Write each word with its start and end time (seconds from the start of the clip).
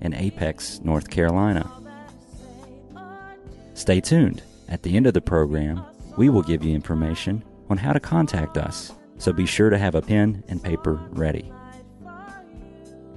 in 0.00 0.14
Apex, 0.14 0.80
North 0.82 1.10
Carolina. 1.10 1.70
Stay 3.74 4.00
tuned. 4.00 4.42
At 4.68 4.82
the 4.82 4.96
end 4.96 5.06
of 5.06 5.14
the 5.14 5.20
program, 5.20 5.82
we 6.16 6.28
will 6.28 6.42
give 6.42 6.62
you 6.62 6.74
information 6.74 7.42
on 7.68 7.78
how 7.78 7.92
to 7.92 8.00
contact 8.00 8.56
us, 8.56 8.92
so 9.18 9.32
be 9.32 9.46
sure 9.46 9.70
to 9.70 9.78
have 9.78 9.94
a 9.94 10.02
pen 10.02 10.44
and 10.48 10.62
paper 10.62 11.00
ready. 11.10 11.52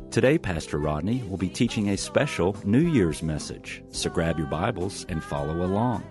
Today, 0.09 0.37
Pastor 0.37 0.77
Rodney 0.77 1.23
will 1.23 1.37
be 1.37 1.49
teaching 1.49 1.89
a 1.89 1.97
special 1.97 2.55
New 2.63 2.79
Year's 2.79 3.23
message, 3.23 3.83
so 3.91 4.09
grab 4.09 4.37
your 4.37 4.47
Bibles 4.47 5.05
and 5.09 5.23
follow 5.23 5.65
along. 5.65 6.03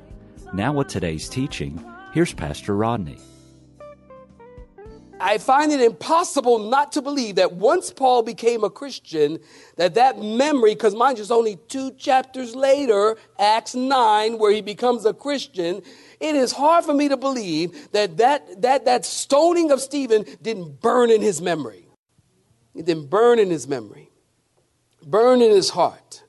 Now, 0.52 0.72
with 0.72 0.88
today's 0.88 1.28
teaching, 1.28 1.82
here's 2.12 2.34
Pastor 2.34 2.76
Rodney. 2.76 3.18
I 5.22 5.38
find 5.38 5.70
it 5.70 5.80
impossible 5.80 6.58
not 6.58 6.90
to 6.92 7.00
believe 7.00 7.36
that 7.36 7.52
once 7.52 7.92
Paul 7.92 8.24
became 8.24 8.64
a 8.64 8.70
Christian, 8.70 9.38
that 9.76 9.94
that 9.94 10.20
memory, 10.20 10.74
because 10.74 10.96
mind 10.96 11.18
you, 11.18 11.22
it's 11.22 11.30
only 11.30 11.60
two 11.68 11.92
chapters 11.92 12.56
later, 12.56 13.16
Acts 13.38 13.76
9, 13.76 14.36
where 14.38 14.50
he 14.50 14.60
becomes 14.60 15.06
a 15.06 15.14
Christian, 15.14 15.80
it 16.18 16.34
is 16.34 16.50
hard 16.50 16.84
for 16.84 16.92
me 16.92 17.08
to 17.08 17.16
believe 17.16 17.92
that 17.92 18.16
that, 18.16 18.62
that, 18.62 18.84
that 18.84 19.04
stoning 19.04 19.70
of 19.70 19.80
Stephen 19.80 20.24
didn't 20.42 20.80
burn 20.80 21.08
in 21.08 21.22
his 21.22 21.40
memory. 21.40 21.86
It 22.74 22.86
didn't 22.86 23.08
burn 23.08 23.38
in 23.38 23.48
his 23.48 23.68
memory, 23.68 24.10
burn 25.06 25.40
in 25.40 25.52
his 25.52 25.70
heart. 25.70 26.24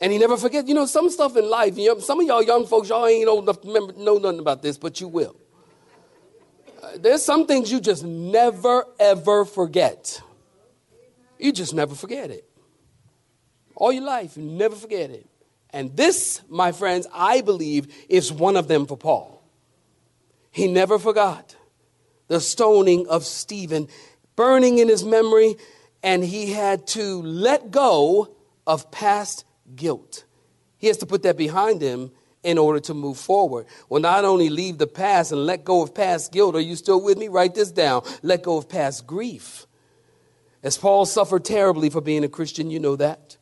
And 0.00 0.12
he 0.12 0.18
never 0.18 0.36
forget. 0.36 0.68
You 0.68 0.74
know, 0.74 0.86
some 0.86 1.10
stuff 1.10 1.36
in 1.36 1.50
life, 1.50 1.76
you 1.76 1.92
know, 1.92 1.98
some 1.98 2.20
of 2.20 2.26
y'all 2.26 2.42
young 2.42 2.66
folks, 2.66 2.88
y'all 2.88 3.06
ain't 3.06 3.26
old 3.26 3.44
enough 3.44 3.62
to 3.62 3.66
remember, 3.66 3.94
know 3.94 4.18
nothing 4.18 4.38
about 4.38 4.62
this, 4.62 4.78
but 4.78 5.00
you 5.00 5.08
will 5.08 5.34
there's 6.96 7.24
some 7.24 7.46
things 7.46 7.70
you 7.70 7.80
just 7.80 8.04
never, 8.04 8.86
ever 8.98 9.44
forget. 9.44 10.20
You 11.38 11.52
just 11.52 11.74
never 11.74 11.94
forget 11.94 12.30
it. 12.30 12.48
All 13.74 13.92
your 13.92 14.04
life, 14.04 14.36
you 14.36 14.44
never 14.44 14.76
forget 14.76 15.10
it. 15.10 15.26
And 15.70 15.96
this, 15.96 16.40
my 16.48 16.72
friends, 16.72 17.06
I 17.12 17.40
believe 17.40 17.92
is 18.08 18.32
one 18.32 18.56
of 18.56 18.68
them 18.68 18.86
for 18.86 18.96
Paul. 18.96 19.42
He 20.50 20.68
never 20.68 20.98
forgot 20.98 21.56
the 22.28 22.40
stoning 22.40 23.06
of 23.08 23.24
Stephen, 23.24 23.88
burning 24.36 24.78
in 24.78 24.88
his 24.88 25.04
memory, 25.04 25.56
and 26.02 26.24
he 26.24 26.52
had 26.52 26.86
to 26.88 27.20
let 27.22 27.70
go 27.70 28.34
of 28.66 28.90
past 28.90 29.44
guilt. 29.74 30.24
He 30.78 30.86
has 30.86 30.98
to 30.98 31.06
put 31.06 31.22
that 31.24 31.36
behind 31.36 31.82
him 31.82 32.12
in 32.44 32.58
order 32.58 32.78
to 32.78 32.94
move 32.94 33.16
forward. 33.16 33.66
Well, 33.88 34.00
not 34.00 34.24
only 34.24 34.50
leave 34.50 34.78
the 34.78 34.86
past 34.86 35.32
and 35.32 35.46
let 35.46 35.64
go 35.64 35.82
of 35.82 35.94
past 35.94 36.30
guilt, 36.30 36.54
are 36.54 36.60
you 36.60 36.76
still 36.76 37.02
with 37.02 37.18
me? 37.18 37.28
Write 37.28 37.54
this 37.54 37.72
down. 37.72 38.02
Let 38.22 38.42
go 38.42 38.58
of 38.58 38.68
past 38.68 39.06
grief. 39.06 39.66
As 40.62 40.78
Paul 40.78 41.06
suffered 41.06 41.44
terribly 41.44 41.90
for 41.90 42.00
being 42.00 42.22
a 42.22 42.28
Christian, 42.28 42.70
you 42.70 42.78
know 42.78 42.96
that. 42.96 43.38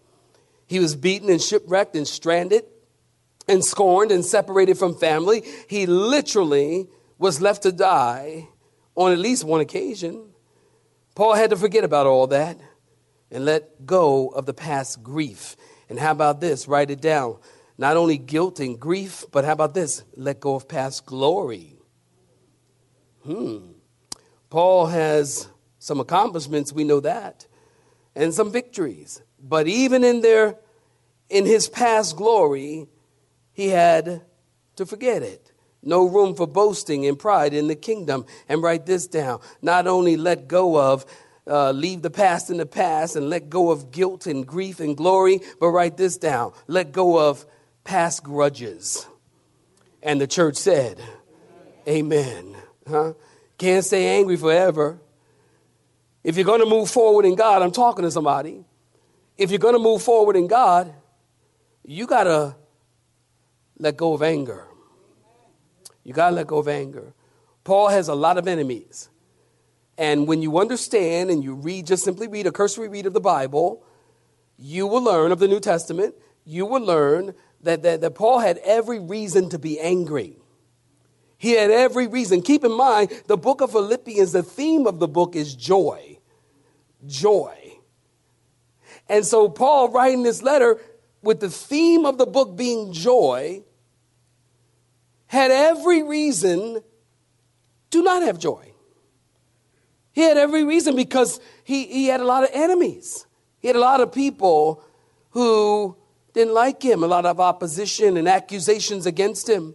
He 0.67 0.79
was 0.79 0.97
beaten 0.97 1.29
and 1.29 1.43
shipwrecked 1.43 1.97
and 1.97 2.07
stranded 2.09 2.65
and 3.49 3.65
scorned 3.65 4.13
and 4.13 4.25
separated 4.25 4.79
from 4.79 4.95
family. 4.95 5.43
He 5.69 5.87
literally 5.87 6.89
was 7.19 7.43
left 7.43 7.65
to 7.65 7.73
die 7.73 8.49
on 8.95 9.13
at 9.13 9.19
least 9.19 9.45
one 9.45 9.61
occasion. 9.61 10.31
Paul 11.15 11.35
had 11.35 11.51
to 11.51 11.57
forget 11.57 11.85
about 11.85 12.07
all 12.07 12.29
that 12.29 12.59
and 13.31 13.45
let 13.45 13.85
go 13.85 14.29
of 14.29 14.47
the 14.47 14.55
past 14.55 15.03
grief. 15.03 15.57
And 15.89 15.99
how 15.99 16.13
about 16.13 16.41
this? 16.41 16.69
Write 16.69 16.91
it 16.91 17.01
down 17.01 17.39
not 17.79 17.97
only 17.97 18.19
guilt 18.19 18.61
and 18.61 18.79
grief, 18.79 19.25
but 19.33 19.45
how 19.45 19.53
about 19.53 19.75
this? 19.75 20.05
Let 20.17 20.41
go 20.41 20.55
of 20.55 20.69
past 20.69 21.07
glory. 21.07 21.77
Hmm. 23.25 23.73
Paul 24.51 24.87
has 24.87 25.49
some 25.79 26.01
accomplishments, 26.01 26.73
we 26.73 26.85
know 26.85 27.01
that, 27.01 27.47
and 28.15 28.35
some 28.35 28.53
victories. 28.53 29.23
But 29.43 29.67
even 29.67 30.05
in 30.05 30.21
their 30.21 30.57
in 31.29 31.47
his 31.47 31.69
past 31.69 32.17
glory, 32.17 32.87
he 33.53 33.69
had 33.69 34.23
to 34.77 34.87
forget 34.87 35.23
it. 35.23 35.53
No 35.83 36.07
room 36.07 36.35
for 36.35 36.47
boasting 36.47 37.07
and 37.07 37.19
pride 37.19 37.55
in 37.55 37.67
the 37.67 37.75
kingdom. 37.75 38.27
And 38.49 38.63
write 38.63 38.87
this 38.87 39.07
down. 39.07 39.41
Not 39.63 39.87
only 39.87 40.17
let 40.17 40.47
go 40.47 40.81
of, 40.81 41.05
uh, 41.47 41.73
leave 41.73 42.03
the 42.03 42.11
past 42.11 42.51
in 42.51 42.59
the 42.59 42.67
past 42.67 43.17
and 43.17 43.29
let 43.29 43.51
go 43.51 43.71
of 43.71 43.91
guilt 43.91 44.27
and 44.27 44.47
grief 44.47 44.79
and 44.79 44.97
glory, 44.97 45.41
but 45.59 45.69
write 45.69 45.97
this 45.97 46.17
down. 46.17 46.53
Let 46.69 46.93
go 46.93 47.19
of 47.19 47.45
past 47.85 48.23
grudges. 48.23 49.07
And 50.03 50.21
the 50.21 50.27
church 50.27 50.57
said, 50.57 51.01
Amen. 51.89 52.57
Huh? 52.89 53.15
Can't 53.59 53.85
stay 53.85 54.19
angry 54.19 54.37
forever. 54.37 55.01
If 56.25 56.37
you're 56.37 56.45
going 56.45 56.61
to 56.61 56.67
move 56.67 56.91
forward 56.91 57.25
in 57.25 57.35
God, 57.35 57.63
I'm 57.63 57.73
talking 57.73 58.05
to 58.05 58.11
somebody. 58.11 58.65
If 59.37 59.51
you're 59.51 59.59
going 59.59 59.75
to 59.75 59.81
move 59.81 60.03
forward 60.03 60.37
in 60.37 60.47
God, 60.47 60.93
you 61.85 62.07
got 62.07 62.25
to 62.25 62.57
let 63.79 63.97
go 63.97 64.15
of 64.15 64.23
anger. 64.23 64.67
You 66.05 66.13
got 66.13 66.31
to 66.31 66.37
let 66.37 66.47
go 66.47 66.59
of 66.59 66.69
anger. 66.69 67.13
Paul 67.65 67.89
has 67.89 68.09
a 68.09 68.15
lot 68.15 68.39
of 68.39 68.47
enemies. 68.47 69.09
And 69.99 70.27
when 70.27 70.43
you 70.43 70.59
understand 70.59 71.31
and 71.31 71.43
you 71.45 71.55
read, 71.55 71.87
just 71.87 72.05
simply 72.05 72.29
read 72.29 72.47
a 72.47 72.53
cursory 72.53 72.89
read 72.89 73.07
of 73.07 73.13
the 73.13 73.21
Bible, 73.21 73.85
you 74.57 74.87
will 74.87 75.03
learn 75.03 75.33
of 75.33 75.39
the 75.39 75.49
New 75.49 75.61
Testament, 75.61 76.15
you 76.45 76.67
will 76.67 76.81
learn 76.81 77.35
that, 77.63 77.83
that, 77.83 78.01
that 78.01 78.15
Paul 78.15 78.41
had 78.41 78.59
every 78.59 78.99
reason 78.99 79.49
to 79.51 79.59
be 79.59 79.79
angry. 79.79 80.37
He 81.39 81.53
had 81.53 81.71
every 81.71 82.07
reason. 82.07 82.43
Keep 82.43 82.65
in 82.65 82.73
mind, 82.73 83.11
the 83.27 83.37
book 83.37 83.61
of 83.61 83.73
Philippians, 83.73 84.33
the 84.33 84.43
theme 84.43 84.87
of 84.87 84.99
the 85.01 85.09
book 85.09 85.35
is 85.35 85.55
joy. 85.55 86.19
Joy. 87.07 87.57
And 89.09 89.27
so, 89.27 89.49
Paul, 89.49 89.91
writing 89.91 90.23
this 90.23 90.43
letter 90.43 90.81
with 91.23 91.41
the 91.41 91.51
theme 91.51 92.07
of 92.07 92.19
the 92.19 92.27
book 92.27 92.57
being 92.57 92.93
joy, 92.93 93.63
had 95.27 95.51
every 95.51 96.03
reason 96.03 96.81
to 97.91 98.03
not 98.03 98.23
have 98.23 98.39
joy. 98.39 98.73
He 100.13 100.21
had 100.21 100.37
every 100.37 100.63
reason 100.63 100.95
because 100.95 101.41
he, 101.65 101.87
he 101.87 102.07
had 102.07 102.21
a 102.21 102.25
lot 102.25 102.45
of 102.45 102.51
enemies. 102.53 103.27
He 103.59 103.67
had 103.67 103.77
a 103.77 103.81
lot 103.81 104.01
of 104.01 104.13
people 104.13 104.85
who 105.31 105.97
didn't 106.33 106.55
like 106.55 106.83
him, 106.83 107.03
a 107.03 107.07
lot 107.07 107.27
of 107.27 107.41
opposition 107.41 108.17
and 108.17 108.29
accusations 108.29 109.07
against 109.07 109.49
him. 109.49 109.75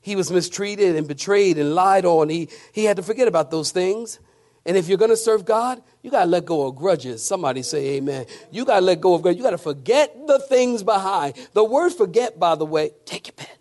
He 0.00 0.16
was 0.16 0.30
mistreated 0.30 0.96
and 0.96 1.08
betrayed 1.08 1.58
and 1.58 1.74
lied 1.74 2.04
on. 2.04 2.28
He, 2.28 2.48
he 2.72 2.84
had 2.84 2.96
to 2.96 3.02
forget 3.02 3.26
about 3.28 3.50
those 3.50 3.72
things. 3.72 4.20
And 4.64 4.76
if 4.76 4.88
you're 4.88 4.98
going 4.98 5.10
to 5.10 5.16
serve 5.16 5.44
God, 5.44 5.82
you 6.02 6.10
got 6.10 6.24
to 6.24 6.30
let 6.30 6.44
go 6.44 6.66
of 6.66 6.76
grudges. 6.76 7.24
Somebody 7.24 7.62
say 7.62 7.96
amen. 7.96 8.26
You 8.50 8.64
got 8.64 8.80
to 8.80 8.84
let 8.84 9.00
go 9.00 9.14
of 9.14 9.22
grudges. 9.22 9.38
You 9.38 9.44
got 9.44 9.50
to 9.50 9.58
forget 9.58 10.14
the 10.26 10.38
things 10.38 10.82
behind. 10.82 11.34
The 11.52 11.64
word 11.64 11.90
forget, 11.90 12.38
by 12.38 12.54
the 12.54 12.66
way, 12.66 12.90
take 13.04 13.26
your 13.26 13.34
pen. 13.34 13.56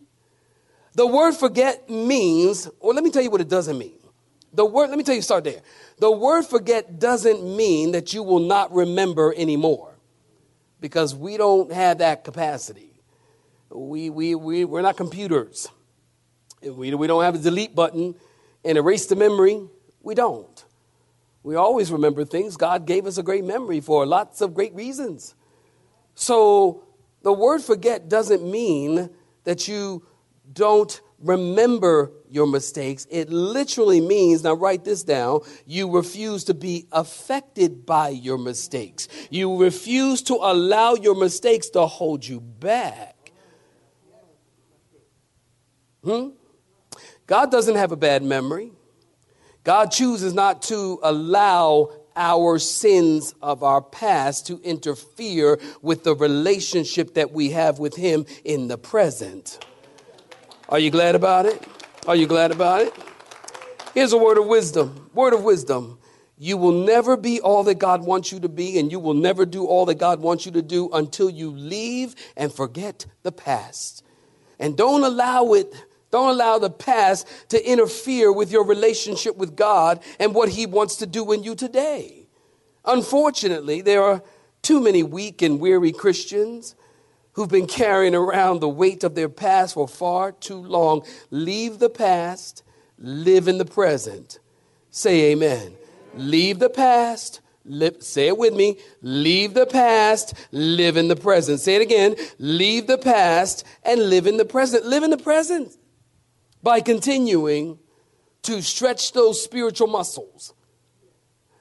The 0.94 1.08
word 1.08 1.34
forget 1.34 1.90
means, 1.90 2.70
or 2.80 2.94
let 2.94 3.04
me 3.04 3.12
tell 3.12 3.22
you 3.22 3.30
what 3.30 3.42
it 3.42 3.50
doesn't 3.50 3.78
mean. 3.78 3.94
The 4.54 4.66
word, 4.66 4.90
let 4.90 4.98
me 4.98 5.04
tell 5.04 5.16
you, 5.16 5.22
start 5.22 5.44
there. 5.44 5.62
The 6.00 6.12
word 6.12 6.44
forget 6.44 7.00
doesn't 7.00 7.44
mean 7.56 7.92
that 7.92 8.14
you 8.14 8.24
will 8.24 8.40
not 8.40 8.74
remember 8.74 9.34
anymore 9.38 9.87
because 10.80 11.16
we 11.16 11.38
don't 11.38 11.72
have 11.72 12.00
that 12.00 12.24
capacity. 12.24 12.92
We, 13.70 14.10
we, 14.10 14.36
we, 14.36 14.66
we're 14.66 14.82
not 14.82 14.98
computers. 14.98 15.68
We, 16.62 16.94
we 16.94 17.08
don't 17.08 17.24
have 17.24 17.36
a 17.36 17.40
delete 17.40 17.76
button 17.76 18.16
and 18.64 18.78
erase 18.78 19.06
the 19.08 19.16
memory. 19.16 19.62
We 20.02 20.16
don't. 20.16 20.64
We 21.44 21.56
always 21.56 21.92
remember 21.92 22.26
things. 22.26 22.58
God 22.58 22.86
gave 22.86 23.06
us 23.06 23.18
a 23.18 23.24
great 23.24 23.46
memory 23.46 23.80
for 23.80 24.06
lots 24.06 24.42
of 24.42 24.54
great 24.54 24.74
reasons. 24.74 25.36
So 26.16 26.84
the 27.22 27.32
word 27.34 27.62
forget 27.62 28.10
doesn't 28.10 28.44
mean 28.44 29.10
that 29.44 29.68
you 29.68 30.06
don't 30.52 31.00
remember 31.20 32.12
your 32.30 32.48
mistakes. 32.48 33.08
It 33.10 33.30
literally 33.30 34.02
means, 34.02 34.44
now 34.44 34.54
write 34.54 34.84
this 34.84 35.04
down, 35.04 35.42
you 35.66 35.90
refuse 35.90 36.44
to 36.46 36.54
be 36.54 36.88
affected 36.92 37.86
by 37.86 38.10
your 38.10 38.38
mistakes. 38.38 39.08
You 39.30 39.62
refuse 39.62 40.22
to 40.24 40.36
allow 40.36 40.96
your 40.96 41.16
mistakes 41.16 41.70
to 41.70 41.86
hold 41.86 42.26
you 42.26 42.40
back. 42.40 43.32
Hmm? 46.04 46.30
God 47.26 47.52
doesn't 47.52 47.76
have 47.76 47.92
a 47.92 47.98
bad 47.98 48.24
memory. 48.24 48.72
God 49.64 49.92
chooses 49.92 50.34
not 50.34 50.62
to 50.64 51.00
allow 51.04 51.92
our 52.16 52.58
sins 52.58 53.36
of 53.42 53.64
our 53.64 53.82
past 53.82 54.48
to 54.48 54.60
interfere 54.64 55.60
with 55.82 56.04
the 56.04 56.16
relationship 56.16 57.14
that 57.16 57.32
we 57.32 57.50
have 57.50 57.78
with 57.78 57.96
Him 57.96 58.26
in 58.44 58.68
the 58.70 58.78
present. 58.78 59.60
Are 60.70 60.80
you 60.80 60.92
glad 60.92 61.16
about 61.16 61.46
it? 61.46 61.66
Are 62.08 62.16
you 62.16 62.28
glad 62.28 62.52
about 62.52 62.82
it? 62.82 62.94
Here's 63.94 64.12
a 64.12 64.18
word 64.18 64.38
of 64.38 64.48
wisdom. 64.48 65.10
Word 65.14 65.34
of 65.34 65.42
wisdom. 65.42 65.98
You 66.38 66.58
will 66.58 66.84
never 66.84 67.16
be 67.16 67.40
all 67.40 67.64
that 67.64 67.76
God 67.76 68.04
wants 68.04 68.34
you 68.34 68.42
to 68.42 68.50
be, 68.50 68.78
and 68.78 68.92
you 68.92 69.00
will 69.00 69.14
never 69.14 69.46
do 69.46 69.66
all 69.66 69.86
that 69.86 69.96
God 69.96 70.20
wants 70.20 70.46
you 70.46 70.52
to 70.52 70.62
do 70.62 70.90
until 70.92 71.30
you 71.30 71.52
leave 71.52 72.16
and 72.36 72.52
forget 72.52 73.06
the 73.24 73.32
past. 73.32 74.04
And 74.60 74.76
don't 74.76 75.06
allow 75.06 75.54
it, 75.54 75.74
don't 76.12 76.32
allow 76.32 76.60
the 76.60 76.70
past 76.70 77.26
to 77.48 77.66
interfere 77.66 78.34
with 78.34 78.52
your 78.52 78.66
relationship 78.66 79.38
with 79.38 79.56
God 79.56 80.04
and 80.20 80.36
what 80.36 80.50
He 80.50 80.66
wants 80.66 80.98
to 80.98 81.06
do 81.06 81.32
in 81.32 81.44
you 81.44 81.56
today. 81.56 82.28
Unfortunately, 82.84 83.82
there 83.82 84.04
are 84.04 84.22
too 84.62 84.82
many 84.82 85.02
weak 85.02 85.42
and 85.42 85.62
weary 85.62 85.94
Christians 85.94 86.76
who've 87.38 87.50
been 87.50 87.68
carrying 87.68 88.16
around 88.16 88.60
the 88.60 88.68
weight 88.68 89.04
of 89.04 89.14
their 89.14 89.30
past 89.30 89.76
for 89.76 89.88
far 89.88 90.32
too 90.32 90.58
long. 90.58 91.06
Leave 91.30 91.78
the 91.78 91.90
past, 91.90 92.64
live 92.98 93.48
in 93.48 93.60
the 93.60 93.66
present. 93.66 94.40
Say 94.90 95.32
amen. 95.32 95.76
Leave 96.16 96.58
the 96.58 96.70
past. 96.72 97.42
Say 98.00 98.30
it 98.30 98.40
with 98.40 98.56
me. 98.56 98.80
Leave 99.04 99.54
the 99.54 99.68
past, 99.68 100.34
live 100.52 100.98
in 100.98 101.10
the 101.10 101.16
present. 101.16 101.60
Say 101.60 101.76
it 101.76 101.82
again. 101.84 102.16
Leave 102.40 102.88
the 102.88 102.98
past 102.98 103.64
and 103.84 104.10
live 104.10 104.26
in 104.26 104.38
the 104.38 104.46
present. 104.46 104.88
Live 104.88 105.04
in 105.04 105.12
the 105.12 105.18
present 105.18 105.78
by 106.64 106.80
continuing 106.80 107.78
to 108.42 108.64
stretch 108.64 109.12
those 109.12 109.44
spiritual 109.44 109.88
muscles. 109.88 110.56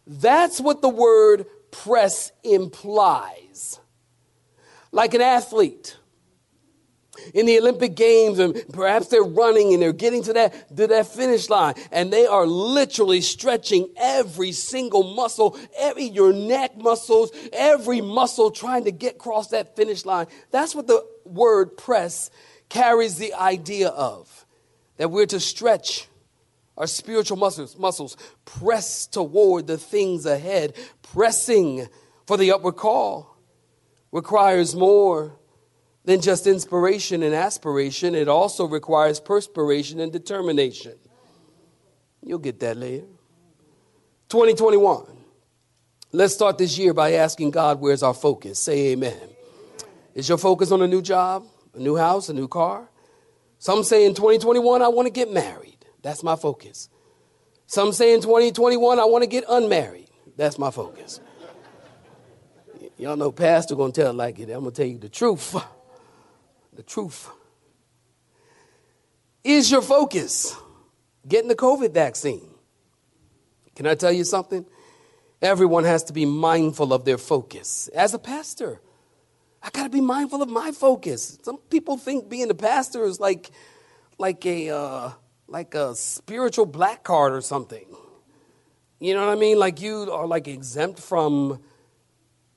That's 0.07 0.59
what 0.59 0.81
the 0.81 0.89
word 0.89 1.45
press 1.71 2.33
implies. 2.43 3.79
Like 4.97 5.13
an 5.13 5.21
athlete 5.21 5.95
in 7.35 7.45
the 7.45 7.59
Olympic 7.59 7.95
Games, 7.97 8.39
and 8.39 8.57
perhaps 8.73 9.09
they're 9.09 9.23
running 9.23 9.75
and 9.75 9.83
they're 9.83 9.93
getting 9.93 10.23
to 10.23 10.33
that, 10.33 10.75
to 10.75 10.87
that 10.87 11.07
finish 11.07 11.51
line, 11.51 11.75
and 11.93 12.11
they 12.11 12.25
are 12.25 12.47
literally 12.47 13.21
stretching 13.21 13.91
every 13.99 14.53
single 14.53 15.03
muscle, 15.03 15.59
every 15.77 16.05
your 16.05 16.33
neck 16.33 16.79
muscles, 16.79 17.31
every 17.53 18.01
muscle 18.01 18.51
trying 18.51 18.85
to 18.85 18.91
get 18.91 19.17
across 19.17 19.49
that 19.49 19.77
finish 19.77 20.07
line. 20.07 20.29
That's 20.51 20.75
what 20.75 20.87
the 20.87 21.07
word 21.27 21.77
press 21.77 22.31
carries 22.71 23.19
the 23.19 23.35
idea 23.35 23.89
of. 23.89 24.47
That 24.97 25.11
we're 25.11 25.27
to 25.27 25.41
stretch 25.41 26.09
our 26.79 26.87
spiritual 26.87 27.37
muscles, 27.37 27.77
muscles, 27.77 28.17
press 28.47 29.07
toward 29.07 29.67
the 29.67 29.77
things 29.77 30.25
ahead, 30.25 30.73
pressing 31.03 31.87
for 32.27 32.39
the 32.39 32.53
upward 32.53 32.77
call 32.77 33.36
requires 34.17 34.75
more 34.75 35.37
than 36.07 36.23
just 36.23 36.47
inspiration 36.47 37.23
and 37.23 37.35
aspiration, 37.35 38.15
it 38.15 38.29
also 38.29 38.67
requires 38.67 39.21
perspiration 39.21 40.01
and 40.01 40.11
determination. 40.11 40.95
You'll 42.23 42.39
get 42.39 42.59
that 42.61 42.79
later. 42.79 43.05
2021. 44.31 45.05
Let's 46.13 46.33
start 46.33 46.57
this 46.57 46.79
year 46.79 46.95
by 46.95 47.13
asking 47.13 47.51
God, 47.51 47.79
where's 47.79 48.03
our 48.03 48.15
focus? 48.15 48.59
Say 48.59 48.93
amen. 48.93 49.21
Is 50.15 50.31
your 50.31 50.39
focus 50.39 50.71
on 50.71 50.81
a 50.81 50.87
new 50.87 51.03
job, 51.03 51.45
a 51.75 51.79
new 51.79 51.97
house, 51.97 52.31
a 52.31 52.33
new 52.33 52.49
car? 52.49 52.89
Some 53.59 53.85
say 53.85 54.07
in 54.07 54.15
2021, 54.15 54.81
I 54.81 54.89
want 54.89 55.07
to 55.07 55.13
get 55.13 55.31
married. 55.31 55.85
That's 56.01 56.23
my 56.23 56.37
focus. 56.37 56.89
Some 57.67 57.93
say 57.93 58.15
in 58.15 58.23
2021, 58.23 58.99
I 58.99 59.05
want 59.05 59.25
to 59.25 59.29
get 59.29 59.45
unmarried. 59.47 60.09
That's 60.39 60.59
my 60.59 60.71
focus. 60.71 61.21
Y'all 62.99 63.17
know 63.17 63.33
Pastor 63.33 63.77
gonna 63.77 63.93
tell 63.93 64.13
like 64.13 64.39
it. 64.39 64.51
I'm 64.51 64.61
gonna 64.61 64.71
tell 64.71 64.87
you 64.87 64.99
the 64.99 65.09
truth 65.09 65.55
the 66.77 66.83
truth. 66.83 67.29
Is 69.43 69.71
your 69.71 69.83
focus 69.83 70.55
getting 71.27 71.49
the 71.49 71.57
COVID 71.57 71.93
vaccine? 71.93 72.49
Can 73.75 73.87
I 73.87 73.95
tell 73.95 74.13
you 74.13 74.25
something? 74.25 74.65
Everyone 75.43 75.85
has 75.85 76.05
to 76.05 76.13
be 76.13 76.25
mindful 76.25 76.93
of 76.93 77.05
their 77.05 77.19
focus. 77.19 77.89
As 77.89 78.15
a 78.15 78.19
pastor, 78.19 78.81
I 79.63 79.71
got 79.71 79.85
to 79.85 79.91
be 79.91 80.01
mindful 80.01 80.43
of 80.43 80.49
my 80.49 80.73
focus. 80.73 81.39
Some 81.43 81.59
people 81.59 81.97
think 81.97 82.29
being 82.29 82.51
a 82.51 82.55
pastor 82.55 83.05
is 83.05 83.21
like, 83.21 83.51
like 84.19 84.45
a, 84.47 84.71
uh, 84.71 85.11
like 85.47 85.75
a 85.75 85.95
spiritual 85.95 86.67
black 86.67 87.05
card 87.05 87.33
or 87.33 87.43
something. 87.43 87.87
You 88.99 89.15
know 89.15 89.27
what 89.27 89.37
I 89.37 89.39
mean? 89.39 89.59
Like 89.59 89.81
you 89.81 90.11
are 90.11 90.27
like 90.27 90.49
exempt 90.49 91.01
from 91.01 91.61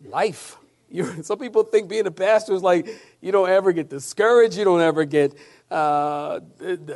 life. 0.04 0.58
You're, 0.92 1.22
some 1.24 1.38
people 1.38 1.64
think 1.64 1.88
being 1.88 2.08
a 2.08 2.12
pastor 2.12 2.54
is 2.54 2.64
like 2.64 2.88
you 3.22 3.32
don't 3.32 3.50
ever 3.50 3.72
get 3.72 3.90
discouraged, 3.90 4.58
you 4.58 4.64
don't 4.64 4.82
ever 4.82 5.06
get 5.06 5.38
uh, 5.70 6.40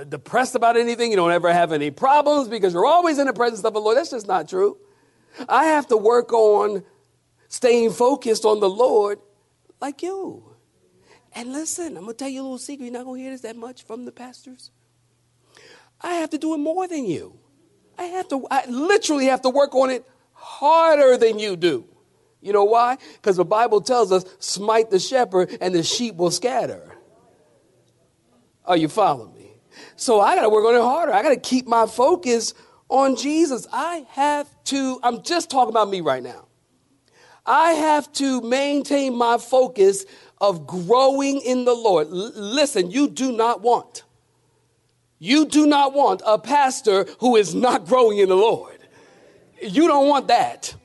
depressed 0.10 0.56
about 0.56 0.78
anything, 0.78 1.12
you 1.12 1.16
don't 1.16 1.32
ever 1.32 1.54
have 1.54 1.72
any 1.72 1.92
problems 1.92 2.48
because 2.48 2.74
you're 2.74 2.88
always 2.88 3.20
in 3.20 3.28
the 3.28 3.34
presence 3.34 3.64
of 3.64 3.74
the 3.74 3.80
Lord. 3.80 3.96
That's 3.98 4.10
just 4.10 4.28
not 4.28 4.50
true. 4.50 4.78
I 5.48 5.66
have 5.66 5.88
to 5.90 5.98
work 5.98 6.34
on 6.34 6.84
staying 7.50 7.92
focused 7.92 8.46
on 8.46 8.60
the 8.60 8.70
Lord 8.70 9.20
like 9.80 10.02
you. 10.02 10.44
And 11.34 11.52
listen, 11.52 11.98
I'm 11.98 12.04
going 12.04 12.08
to 12.08 12.14
tell 12.14 12.30
you 12.30 12.42
a 12.42 12.44
little 12.44 12.58
secret. 12.58 12.86
You're 12.86 12.94
not 12.94 13.06
going 13.06 13.20
to 13.20 13.24
hear 13.24 13.32
this 13.32 13.42
that 13.42 13.56
much 13.56 13.84
from 13.84 14.06
the 14.06 14.12
pastors. 14.12 14.72
I 16.02 16.16
have 16.16 16.30
to 16.32 16.38
do 16.38 16.54
it 16.54 16.58
more 16.58 16.88
than 16.88 17.06
you. 17.06 17.38
I 17.98 18.04
have 18.06 18.28
to, 18.30 18.46
I 18.50 18.66
literally 18.68 19.26
have 19.28 19.42
to 19.44 19.50
work 19.50 19.76
on 19.76 19.90
it 19.90 20.06
harder 20.34 21.18
than 21.18 21.40
you 21.40 21.56
do. 21.56 21.86
You 22.44 22.54
know 22.54 22.66
why? 22.66 22.98
Because 23.16 23.38
the 23.38 23.46
Bible 23.46 23.82
tells 23.82 24.12
us, 24.12 24.26
smite 24.40 24.90
the 24.90 25.00
shepherd 25.00 25.58
and 25.62 25.74
the 25.74 25.82
sheep 25.82 26.16
will 26.16 26.32
scatter. 26.32 26.98
Are 28.66 28.78
you 28.78 28.90
following 28.90 29.34
me? 29.34 29.52
So 29.96 30.20
I 30.20 30.36
got 30.36 30.42
to 30.42 30.50
work 30.50 30.66
on 30.66 30.76
it 30.76 30.82
harder. 30.82 31.14
I 31.14 31.24
got 31.24 31.30
to 31.30 31.40
keep 31.40 31.68
my 31.68 31.86
focus 31.86 32.54
on 32.90 33.16
Jesus. 33.16 33.66
I 33.72 34.06
have 34.10 34.48
to, 34.66 35.00
I'm 35.04 35.24
just 35.24 35.50
talking 35.50 35.70
about 35.70 35.90
me 35.90 36.02
right 36.02 36.22
now. 36.22 36.48
I 37.46 37.72
have 37.72 38.12
to 38.14 38.42
maintain 38.42 39.16
my 39.16 39.38
focus 39.38 40.06
of 40.40 40.68
growing 40.68 41.42
in 41.42 41.66
the 41.66 41.74
Lord. 41.74 42.08
L- 42.08 42.32
listen, 42.36 42.92
you 42.92 43.10
do 43.10 43.32
not 43.32 43.62
want, 43.62 44.04
you 45.20 45.46
do 45.46 45.66
not 45.66 45.94
want 45.94 46.22
a 46.26 46.38
pastor 46.38 47.06
who 47.20 47.36
is 47.36 47.56
not 47.56 47.86
growing 47.86 48.18
in 48.18 48.30
the 48.30 48.36
Lord. 48.36 48.80
You 49.62 49.88
don't 49.88 50.08
want 50.08 50.28
that. 50.28 50.76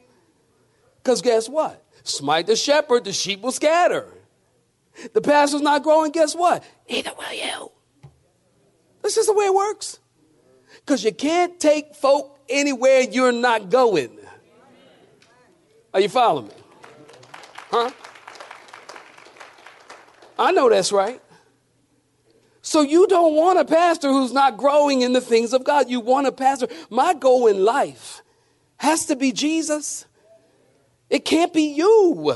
Because 1.08 1.22
guess 1.22 1.48
what? 1.48 1.82
Smite 2.02 2.48
the 2.48 2.54
shepherd, 2.54 3.04
the 3.04 3.14
sheep 3.14 3.40
will 3.40 3.50
scatter. 3.50 4.12
The 5.14 5.22
pastor's 5.22 5.62
not 5.62 5.82
growing, 5.82 6.12
guess 6.12 6.34
what? 6.34 6.62
Neither 6.86 7.12
will 7.16 7.32
you. 7.32 7.72
That's 9.00 9.14
just 9.14 9.26
the 9.26 9.32
way 9.32 9.46
it 9.46 9.54
works. 9.54 10.00
Because 10.80 11.02
you 11.02 11.14
can't 11.14 11.58
take 11.58 11.94
folk 11.94 12.38
anywhere 12.46 13.00
you're 13.00 13.32
not 13.32 13.70
going. 13.70 14.18
Are 15.94 16.00
you 16.00 16.10
following 16.10 16.48
me? 16.48 16.54
Huh? 17.70 17.90
I 20.38 20.52
know 20.52 20.68
that's 20.68 20.92
right. 20.92 21.22
So 22.60 22.82
you 22.82 23.06
don't 23.06 23.34
want 23.34 23.58
a 23.58 23.64
pastor 23.64 24.10
who's 24.10 24.34
not 24.34 24.58
growing 24.58 25.00
in 25.00 25.14
the 25.14 25.22
things 25.22 25.54
of 25.54 25.64
God. 25.64 25.88
You 25.88 26.00
want 26.00 26.26
a 26.26 26.32
pastor. 26.32 26.68
My 26.90 27.14
goal 27.14 27.46
in 27.46 27.64
life 27.64 28.20
has 28.76 29.06
to 29.06 29.16
be 29.16 29.32
Jesus. 29.32 30.04
It 31.10 31.24
can't 31.24 31.52
be 31.52 31.72
you. 31.72 32.34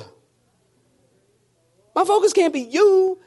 My 1.94 2.04
focus 2.04 2.32
can't 2.32 2.52
be 2.52 2.60
you. 2.60 3.18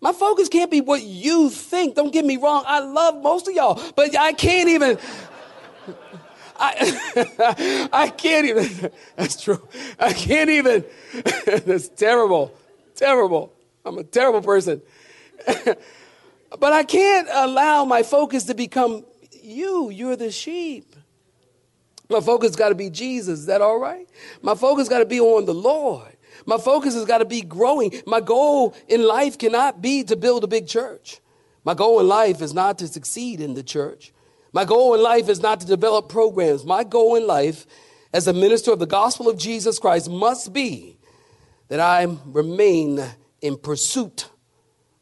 My 0.00 0.12
focus 0.12 0.48
can't 0.48 0.70
be 0.70 0.80
what 0.80 1.02
you 1.02 1.50
think. 1.50 1.94
Don't 1.94 2.12
get 2.12 2.24
me 2.24 2.36
wrong. 2.36 2.64
I 2.66 2.80
love 2.80 3.22
most 3.22 3.48
of 3.48 3.54
y'all, 3.54 3.80
but 3.96 4.16
I 4.16 4.32
can't 4.32 4.68
even. 4.68 4.98
I, 6.58 7.88
I 7.92 8.08
can't 8.08 8.46
even. 8.46 8.90
That's 9.16 9.40
true. 9.40 9.66
I 9.98 10.12
can't 10.12 10.50
even. 10.50 10.84
That's 11.46 11.88
terrible. 11.88 12.54
Terrible. 12.94 13.52
I'm 13.84 13.98
a 13.98 14.04
terrible 14.04 14.42
person. 14.42 14.82
but 15.46 16.72
I 16.72 16.82
can't 16.82 17.28
allow 17.30 17.84
my 17.84 18.02
focus 18.02 18.44
to 18.44 18.54
become 18.54 19.04
you. 19.42 19.90
You're 19.90 20.16
the 20.16 20.30
sheep. 20.30 20.89
My 22.10 22.20
focus 22.20 22.56
got 22.56 22.70
to 22.70 22.74
be 22.74 22.90
Jesus. 22.90 23.40
Is 23.40 23.46
that 23.46 23.62
all 23.62 23.78
right? 23.78 24.08
My 24.42 24.54
focus 24.54 24.88
got 24.88 24.98
to 24.98 25.06
be 25.06 25.20
on 25.20 25.46
the 25.46 25.54
Lord. 25.54 26.16
My 26.44 26.58
focus 26.58 26.94
has 26.94 27.04
got 27.04 27.18
to 27.18 27.24
be 27.24 27.42
growing. 27.42 27.92
My 28.06 28.20
goal 28.20 28.74
in 28.88 29.02
life 29.06 29.38
cannot 29.38 29.80
be 29.80 30.02
to 30.04 30.16
build 30.16 30.44
a 30.44 30.48
big 30.48 30.66
church. 30.66 31.20
My 31.64 31.74
goal 31.74 32.00
in 32.00 32.08
life 32.08 32.40
is 32.42 32.52
not 32.54 32.78
to 32.78 32.88
succeed 32.88 33.40
in 33.40 33.54
the 33.54 33.62
church. 33.62 34.12
My 34.52 34.64
goal 34.64 34.94
in 34.94 35.02
life 35.02 35.28
is 35.28 35.40
not 35.40 35.60
to 35.60 35.66
develop 35.66 36.08
programs. 36.08 36.64
My 36.64 36.82
goal 36.82 37.14
in 37.14 37.26
life 37.26 37.66
as 38.12 38.26
a 38.26 38.32
minister 38.32 38.72
of 38.72 38.78
the 38.80 38.86
gospel 38.86 39.28
of 39.28 39.38
Jesus 39.38 39.78
Christ 39.78 40.10
must 40.10 40.52
be 40.52 40.98
that 41.68 41.78
I 41.78 42.04
remain 42.26 43.00
in 43.40 43.56
pursuit 43.56 44.28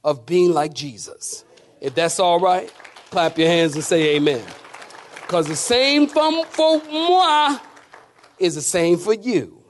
of 0.04 0.26
being 0.26 0.52
like 0.52 0.74
Jesus. 0.74 1.44
If 1.80 1.94
that's 1.94 2.20
all 2.20 2.40
right, 2.40 2.72
clap 3.10 3.38
your 3.38 3.48
hands 3.48 3.74
and 3.74 3.84
say 3.84 4.16
amen. 4.16 4.44
Because 5.28 5.46
the 5.46 5.56
same 5.56 6.06
for, 6.06 6.46
for 6.46 6.82
moi 6.84 7.58
is 8.38 8.54
the 8.54 8.62
same 8.62 8.96
for 8.96 9.12
you. 9.12 9.62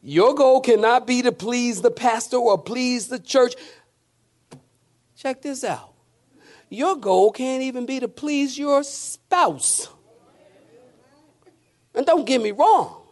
Your 0.00 0.34
goal 0.34 0.62
cannot 0.62 1.06
be 1.06 1.20
to 1.20 1.30
please 1.30 1.82
the 1.82 1.90
pastor 1.90 2.38
or 2.38 2.56
please 2.56 3.08
the 3.08 3.18
church. 3.18 3.54
Check 5.14 5.42
this 5.42 5.62
out. 5.62 5.92
Your 6.70 6.96
goal 6.96 7.32
can't 7.32 7.64
even 7.64 7.84
be 7.84 8.00
to 8.00 8.08
please 8.08 8.56
your 8.56 8.82
spouse. 8.82 9.90
And 11.94 12.06
don't 12.06 12.24
get 12.24 12.40
me 12.40 12.52
wrong. 12.52 13.02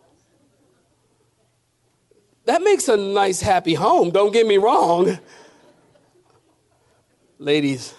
That 2.47 2.63
makes 2.63 2.89
a 2.89 2.97
nice, 2.97 3.43
happy 3.43 3.75
home. 3.75 4.09
Don't 4.09 4.33
get 4.33 4.47
me 4.47 4.57
wrong. 4.57 5.19
Ladies, 7.39 7.93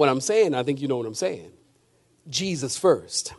what 0.00 0.08
I'm 0.08 0.22
saying, 0.22 0.54
I 0.54 0.62
think 0.62 0.80
you 0.80 0.88
know 0.88 0.96
what 0.96 1.04
I'm 1.04 1.14
saying. 1.14 1.52
Jesus 2.26 2.78
first. 2.78 3.34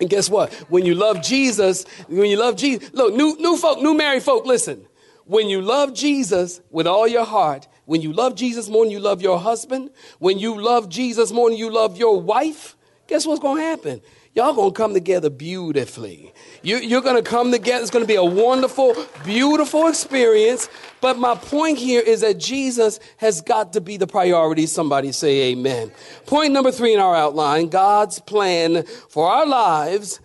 And 0.00 0.10
guess 0.10 0.28
what? 0.28 0.52
When 0.68 0.84
you 0.84 0.96
love 0.96 1.22
Jesus, 1.22 1.84
when 2.08 2.28
you 2.28 2.36
love 2.36 2.56
Jesus, 2.56 2.92
look, 2.92 3.14
new, 3.14 3.36
new 3.38 3.56
folk, 3.56 3.80
new 3.80 3.94
married 3.94 4.24
folk, 4.24 4.44
listen. 4.44 4.84
When 5.26 5.48
you 5.48 5.62
love 5.62 5.94
Jesus 5.94 6.60
with 6.70 6.88
all 6.88 7.06
your 7.06 7.24
heart, 7.24 7.68
when 7.84 8.02
you 8.02 8.12
love 8.12 8.34
Jesus 8.34 8.68
more 8.68 8.84
than 8.84 8.90
you 8.90 8.98
love 8.98 9.22
your 9.22 9.38
husband, 9.38 9.90
when 10.18 10.40
you 10.40 10.60
love 10.60 10.88
Jesus 10.88 11.30
more 11.30 11.50
than 11.50 11.58
you 11.58 11.70
love 11.70 11.96
your 11.96 12.20
wife, 12.20 12.76
guess 13.06 13.24
what's 13.24 13.40
going 13.40 13.58
to 13.58 13.62
happen? 13.62 14.00
Y'all 14.36 14.52
to 14.70 14.76
come 14.76 14.92
together 14.92 15.30
beautifully. 15.30 16.30
You, 16.62 16.98
are 16.98 17.02
to 17.14 17.22
come 17.22 17.50
together. 17.50 17.80
It's 17.80 17.90
to 17.90 18.04
be 18.04 18.16
a 18.16 18.22
wonderful, 18.22 18.94
beautiful 19.24 19.88
experience. 19.88 20.68
But 21.00 21.18
my 21.18 21.34
point 21.34 21.78
here 21.78 22.02
is 22.02 22.20
that 22.20 22.36
Jesus 22.36 23.00
has 23.16 23.40
got 23.40 23.72
to 23.72 23.80
be 23.80 23.96
the 23.96 24.06
priority. 24.06 24.66
Somebody 24.66 25.12
say 25.12 25.52
amen. 25.52 25.90
Point 26.26 26.52
number 26.52 26.70
three 26.70 26.92
in 26.92 27.00
our 27.00 27.16
outline 27.16 27.68
God's 27.68 28.20
plan 28.20 28.82
for 29.08 29.26
our 29.26 29.46
lives 29.46 30.20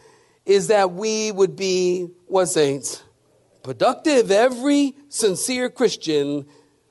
is 0.45 0.67
that 0.67 0.91
we 0.91 1.31
would 1.31 1.55
be, 1.55 2.09
what 2.27 2.47
saints? 2.47 3.03
Productive. 3.63 4.29
Every 4.29 4.93
sincere 5.07 5.69
Christian 5.69 6.45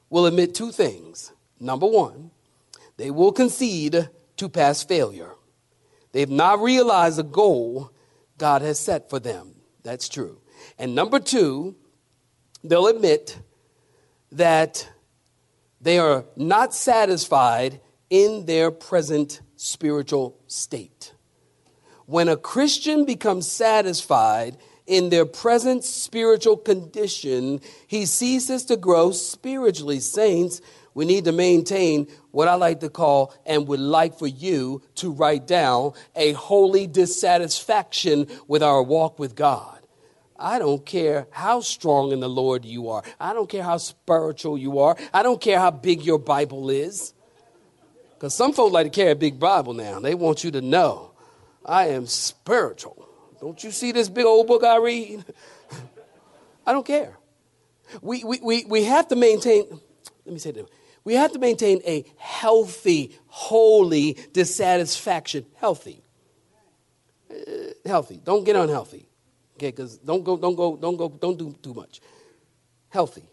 will 0.09 0.25
admit 0.25 0.55
two 0.55 0.73
things. 0.73 1.33
Number 1.61 1.87
one, 1.87 2.31
they 2.97 3.11
will 3.11 3.33
concede 3.33 4.09
to 4.39 4.49
past 4.49 4.89
failure. 4.89 5.30
They've 6.13 6.29
not 6.29 6.61
realized 6.61 7.19
the 7.19 7.25
goal 7.25 7.93
God 8.39 8.63
has 8.63 8.79
set 8.79 9.11
for 9.11 9.21
them. 9.21 9.55
That's 9.83 10.09
true. 10.09 10.41
And 10.79 10.95
number 10.95 11.21
two, 11.21 11.77
they'll 12.65 12.87
admit 12.87 13.39
that 14.33 14.89
they 15.81 15.99
are 15.99 16.25
not 16.37 16.75
satisfied 16.75 17.81
in 18.11 18.47
their 18.47 18.71
present 18.71 19.41
spiritual 19.57 20.39
state. 20.47 21.15
When 22.07 22.29
a 22.29 22.37
Christian 22.37 23.05
becomes 23.05 23.51
satisfied 23.51 24.57
in 24.87 25.11
their 25.11 25.25
present 25.25 25.85
spiritual 25.85 26.57
condition, 26.57 27.61
he 27.87 28.05
ceases 28.05 28.65
to 28.65 28.77
grow 28.77 29.13
spiritually. 29.13 30.01
Saints, 30.01 30.61
we 30.95 31.05
need 31.05 31.25
to 31.27 31.33
maintain 31.33 32.09
what 32.31 32.49
I 32.49 32.55
like 32.55 32.81
to 32.81 32.91
call 32.91 33.35
and 33.47 33.69
would 33.69 33.81
like 33.81 34.19
for 34.19 34.27
you 34.27 34.83
to 34.97 35.13
write 35.13 35.47
down 35.47 35.93
a 36.17 36.33
holy 36.33 36.87
dissatisfaction 36.87 38.27
with 38.49 38.63
our 38.63 38.83
walk 38.83 39.19
with 39.19 39.35
God. 39.35 39.79
I 40.41 40.59
don't 40.59 40.85
care 40.85 41.27
how 41.31 41.61
strong 41.61 42.13
in 42.13 42.21
the 42.21 42.29
Lord 42.29 42.65
you 42.65 42.89
are. 42.89 43.03
I 43.21 43.35
don't 43.35 43.49
care 43.49 43.63
how 43.63 43.77
spiritual 43.77 44.57
you 44.57 44.79
are. 44.79 44.97
I 45.13 45.23
don't 45.23 45.41
care 45.41 45.59
how 45.59 45.71
big 45.71 46.03
your 46.03 46.19
Bible 46.19 46.71
is. 46.71 47.13
Because 48.15 48.35
some 48.35 48.53
folks 48.53 48.73
like 48.73 48.87
to 48.87 48.91
carry 48.91 49.11
a 49.11 49.17
big 49.17 49.39
Bible 49.39 49.75
now. 49.75 50.01
They 50.01 50.15
want 50.15 50.43
you 50.43 50.51
to 50.53 50.61
know 50.61 51.13
I 51.65 51.89
am 51.89 52.07
spiritual. 52.07 53.07
Don't 53.41 53.63
you 53.63 53.71
see 53.71 53.93
this 53.93 54.09
big 54.09 54.25
old 54.25 54.47
book 54.47 54.65
I 54.65 54.77
read? 54.77 55.25
I 56.67 56.73
don't 56.73 56.87
care. 56.87 57.19
We, 58.01 58.25
we, 58.25 58.41
we, 58.43 58.65
we 58.65 58.85
have 58.85 59.09
to 59.09 59.17
maintain, 59.17 59.65
let 60.25 60.33
me 60.33 60.39
say 60.39 60.53
this. 60.53 60.67
We 61.11 61.17
have 61.17 61.33
to 61.33 61.41
maintain 61.41 61.81
a 61.85 62.05
healthy, 62.19 63.19
holy 63.27 64.17
dissatisfaction. 64.33 65.45
Healthy. 65.57 66.05
Uh, 67.29 67.35
healthy. 67.85 68.21
Don't 68.23 68.45
get 68.45 68.55
unhealthy. 68.55 69.09
Okay, 69.57 69.73
because 69.73 69.99
don't 69.99 70.23
go, 70.23 70.37
don't 70.37 70.55
go, 70.55 70.77
don't 70.77 70.97
go, 70.97 71.09
don't 71.09 71.37
do 71.37 71.57
too 71.65 71.75
much. 71.75 72.01
Healthy. 72.91 73.29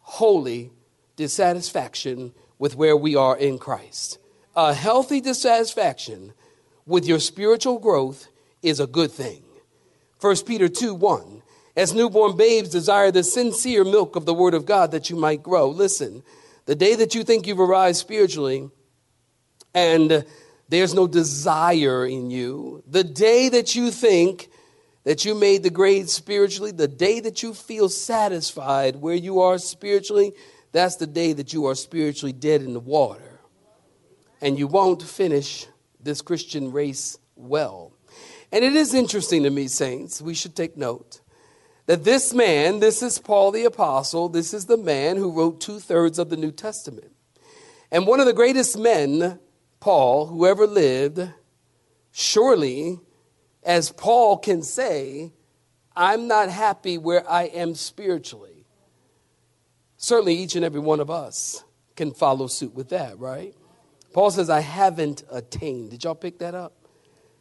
Holy 0.00 0.70
dissatisfaction 1.16 2.34
with 2.58 2.76
where 2.76 2.94
we 2.94 3.16
are 3.16 3.38
in 3.38 3.56
Christ. 3.56 4.18
A 4.54 4.74
healthy 4.74 5.22
dissatisfaction 5.22 6.34
with 6.84 7.06
your 7.06 7.20
spiritual 7.20 7.78
growth 7.78 8.28
is 8.60 8.80
a 8.80 8.86
good 8.86 9.10
thing. 9.10 9.42
1 10.20 10.36
Peter 10.44 10.68
2 10.68 10.92
1. 10.92 11.40
As 11.74 11.94
newborn 11.94 12.36
babes 12.36 12.68
desire 12.68 13.10
the 13.10 13.24
sincere 13.24 13.82
milk 13.82 14.14
of 14.14 14.26
the 14.26 14.34
word 14.34 14.52
of 14.52 14.66
God 14.66 14.90
that 14.90 15.08
you 15.08 15.16
might 15.16 15.42
grow. 15.42 15.70
Listen, 15.70 16.22
the 16.66 16.74
day 16.74 16.94
that 16.96 17.14
you 17.14 17.24
think 17.24 17.46
you've 17.46 17.60
arrived 17.60 17.96
spiritually 17.96 18.70
and 19.74 20.24
there's 20.68 20.94
no 20.94 21.06
desire 21.06 22.06
in 22.06 22.30
you, 22.30 22.82
the 22.86 23.04
day 23.04 23.48
that 23.48 23.74
you 23.74 23.90
think 23.90 24.48
that 25.04 25.24
you 25.24 25.34
made 25.34 25.62
the 25.62 25.70
grade 25.70 26.08
spiritually, 26.08 26.70
the 26.70 26.88
day 26.88 27.20
that 27.20 27.42
you 27.42 27.52
feel 27.54 27.88
satisfied 27.88 28.96
where 28.96 29.14
you 29.14 29.40
are 29.40 29.58
spiritually, 29.58 30.32
that's 30.70 30.96
the 30.96 31.06
day 31.06 31.32
that 31.32 31.52
you 31.52 31.66
are 31.66 31.74
spiritually 31.74 32.32
dead 32.32 32.62
in 32.62 32.72
the 32.72 32.80
water. 32.80 33.40
And 34.40 34.58
you 34.58 34.66
won't 34.66 35.02
finish 35.02 35.66
this 36.00 36.22
Christian 36.22 36.72
race 36.72 37.18
well. 37.36 37.92
And 38.52 38.64
it 38.64 38.74
is 38.74 38.94
interesting 38.94 39.44
to 39.44 39.50
me, 39.50 39.66
saints, 39.68 40.20
we 40.20 40.34
should 40.34 40.54
take 40.54 40.76
note 40.76 41.21
that 41.86 42.04
this 42.04 42.32
man, 42.32 42.80
this 42.80 43.02
is 43.02 43.18
Paul 43.18 43.50
the 43.50 43.64
Apostle, 43.64 44.28
this 44.28 44.54
is 44.54 44.66
the 44.66 44.76
man 44.76 45.16
who 45.16 45.32
wrote 45.32 45.60
two 45.60 45.78
thirds 45.78 46.18
of 46.18 46.30
the 46.30 46.36
New 46.36 46.52
Testament. 46.52 47.12
And 47.90 48.06
one 48.06 48.20
of 48.20 48.26
the 48.26 48.32
greatest 48.32 48.78
men, 48.78 49.38
Paul, 49.80 50.26
who 50.26 50.46
ever 50.46 50.66
lived, 50.66 51.28
surely, 52.12 53.00
as 53.62 53.90
Paul 53.90 54.38
can 54.38 54.62
say, 54.62 55.32
I'm 55.94 56.26
not 56.28 56.48
happy 56.48 56.98
where 56.98 57.28
I 57.28 57.44
am 57.44 57.74
spiritually. 57.74 58.64
Certainly, 59.96 60.36
each 60.36 60.56
and 60.56 60.64
every 60.64 60.80
one 60.80 61.00
of 61.00 61.10
us 61.10 61.64
can 61.96 62.12
follow 62.12 62.46
suit 62.46 62.74
with 62.74 62.88
that, 62.88 63.18
right? 63.18 63.54
Paul 64.12 64.30
says, 64.30 64.50
I 64.50 64.60
haven't 64.60 65.22
attained. 65.30 65.90
Did 65.90 66.04
y'all 66.04 66.14
pick 66.14 66.38
that 66.38 66.54
up? 66.54 66.72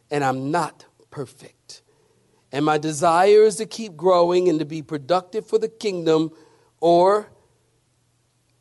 And 0.09 0.23
I'm 0.23 0.51
not 0.51 0.85
perfect. 1.09 1.81
And 2.51 2.65
my 2.65 2.77
desire 2.77 3.43
is 3.43 3.55
to 3.57 3.65
keep 3.65 3.95
growing 3.95 4.49
and 4.49 4.59
to 4.59 4.65
be 4.65 4.81
productive 4.81 5.47
for 5.47 5.57
the 5.57 5.69
kingdom 5.69 6.31
or 6.79 7.31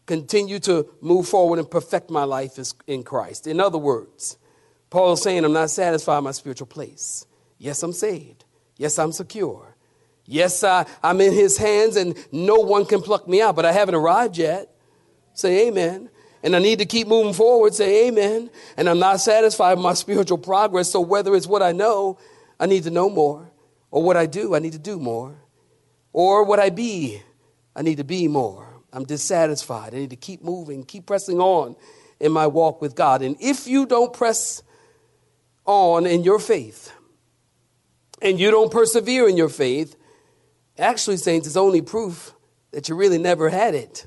continue 0.07 0.59
to 0.61 0.89
move 1.01 1.29
forward 1.29 1.59
and 1.59 1.71
perfect 1.71 2.11
my 2.11 2.25
life 2.25 2.59
in 2.87 3.03
Christ. 3.03 3.47
In 3.47 3.61
other 3.61 3.79
words, 3.79 4.37
Paul 4.91 5.13
is 5.13 5.23
saying, 5.23 5.45
I'm 5.45 5.53
not 5.53 5.71
satisfied 5.71 6.17
with 6.17 6.25
my 6.25 6.31
spiritual 6.33 6.67
place. 6.67 7.27
Yes, 7.59 7.83
I'm 7.83 7.93
saved. 7.93 8.45
Yes, 8.77 8.99
I'm 8.99 9.13
secure. 9.13 9.77
Yes, 10.25 10.63
I, 10.65 10.87
I'm 11.03 11.21
in 11.21 11.33
his 11.33 11.59
hands 11.59 11.97
and 11.97 12.17
no 12.33 12.57
one 12.57 12.87
can 12.87 13.03
pluck 13.03 13.29
me 13.29 13.41
out, 13.43 13.57
but 13.57 13.65
I 13.65 13.73
haven't 13.73 13.95
arrived 13.95 14.37
yet. 14.37 14.75
Say 15.35 15.69
amen. 15.69 16.11
And 16.43 16.57
I 16.57 16.59
need 16.59 16.79
to 16.79 16.87
keep 16.87 17.07
moving 17.07 17.35
forward. 17.35 17.75
Say 17.75 18.09
amen. 18.09 18.51
And 18.77 18.89
I'm 18.89 18.99
not 18.99 19.21
satisfied 19.21 19.75
with 19.75 19.83
my 19.83 19.95
spiritual 19.95 20.39
progress. 20.39 20.91
So 20.91 21.01
whether 21.01 21.35
it's 21.35 21.47
what 21.47 21.63
I 21.63 21.73
know, 21.73 22.19
I 22.59 22.67
need 22.67 22.85
to 22.85 22.91
know 22.91 23.11
more. 23.11 23.51
Or 23.91 24.03
what 24.03 24.17
I 24.17 24.27
do, 24.27 24.55
I 24.55 24.59
need 24.59 24.73
to 24.73 24.79
do 24.79 24.99
more. 24.99 25.37
Or 26.13 26.45
what 26.45 26.59
I 26.59 26.71
be, 26.71 27.23
I 27.75 27.83
need 27.83 27.97
to 27.99 28.05
be 28.05 28.29
more. 28.29 28.67
I'm 28.93 29.05
dissatisfied. 29.05 29.95
I 29.95 29.99
need 29.99 30.11
to 30.11 30.17
keep 30.17 30.43
moving, 30.43 30.85
keep 30.85 31.07
pressing 31.07 31.39
on 31.39 31.77
in 32.19 32.33
my 32.33 32.47
walk 32.47 32.81
with 32.81 32.95
God. 32.95 33.23
And 33.23 33.37
if 33.41 33.67
you 33.67 33.87
don't 33.87 34.13
press 34.13 34.63
on 35.65 36.07
in 36.07 36.25
your 36.25 36.39
faith 36.39 36.93
and 38.21 38.39
you 38.39 38.51
don't 38.51 38.73
persevere 38.73 39.29
in 39.29 39.37
your 39.37 39.49
faith, 39.49 39.97
actually, 40.79 41.17
saints, 41.17 41.47
it's 41.47 41.57
only 41.57 41.83
proof 41.83 42.35
that 42.73 42.89
you 42.89 42.95
really 42.95 43.19
never 43.19 43.49
had 43.49 43.75
it. 43.75 44.07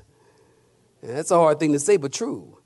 And 1.02 1.10
that's 1.16 1.30
a 1.30 1.36
hard 1.36 1.58
thing 1.58 1.72
to 1.72 1.78
say, 1.78 1.96
but 1.96 2.12
true. 2.12 2.58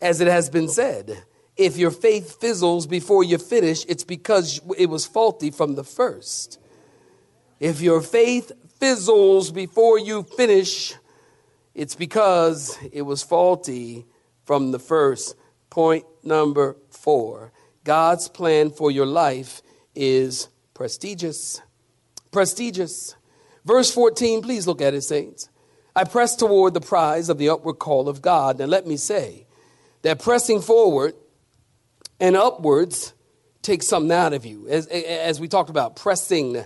As 0.00 0.20
it 0.20 0.28
has 0.28 0.48
been 0.48 0.68
said, 0.68 1.24
if 1.60 1.76
your 1.76 1.90
faith 1.90 2.40
fizzles 2.40 2.86
before 2.86 3.22
you 3.22 3.36
finish, 3.36 3.84
it's 3.86 4.02
because 4.02 4.62
it 4.78 4.86
was 4.86 5.04
faulty 5.04 5.50
from 5.50 5.74
the 5.74 5.84
first. 5.84 6.58
If 7.60 7.82
your 7.82 8.00
faith 8.00 8.50
fizzles 8.78 9.50
before 9.50 9.98
you 9.98 10.22
finish, 10.22 10.94
it's 11.74 11.94
because 11.94 12.78
it 12.90 13.02
was 13.02 13.22
faulty 13.22 14.06
from 14.46 14.70
the 14.70 14.78
first. 14.78 15.36
Point 15.68 16.06
number 16.24 16.78
four 16.88 17.52
God's 17.84 18.26
plan 18.28 18.70
for 18.70 18.90
your 18.90 19.06
life 19.06 19.60
is 19.94 20.48
prestigious. 20.72 21.60
Prestigious. 22.32 23.16
Verse 23.66 23.92
14, 23.92 24.40
please 24.40 24.66
look 24.66 24.80
at 24.80 24.94
it, 24.94 25.02
saints. 25.02 25.50
I 25.94 26.04
press 26.04 26.36
toward 26.36 26.72
the 26.72 26.80
prize 26.80 27.28
of 27.28 27.36
the 27.36 27.50
upward 27.50 27.78
call 27.78 28.08
of 28.08 28.22
God. 28.22 28.58
Now, 28.58 28.64
let 28.64 28.86
me 28.86 28.96
say 28.96 29.46
that 30.00 30.22
pressing 30.22 30.62
forward 30.62 31.14
and 32.20 32.36
upwards 32.36 33.14
takes 33.62 33.86
something 33.86 34.12
out 34.12 34.32
of 34.32 34.46
you. 34.46 34.68
As, 34.68 34.86
as 34.86 35.40
we 35.40 35.48
talked 35.48 35.70
about, 35.70 35.96
pressing 35.96 36.62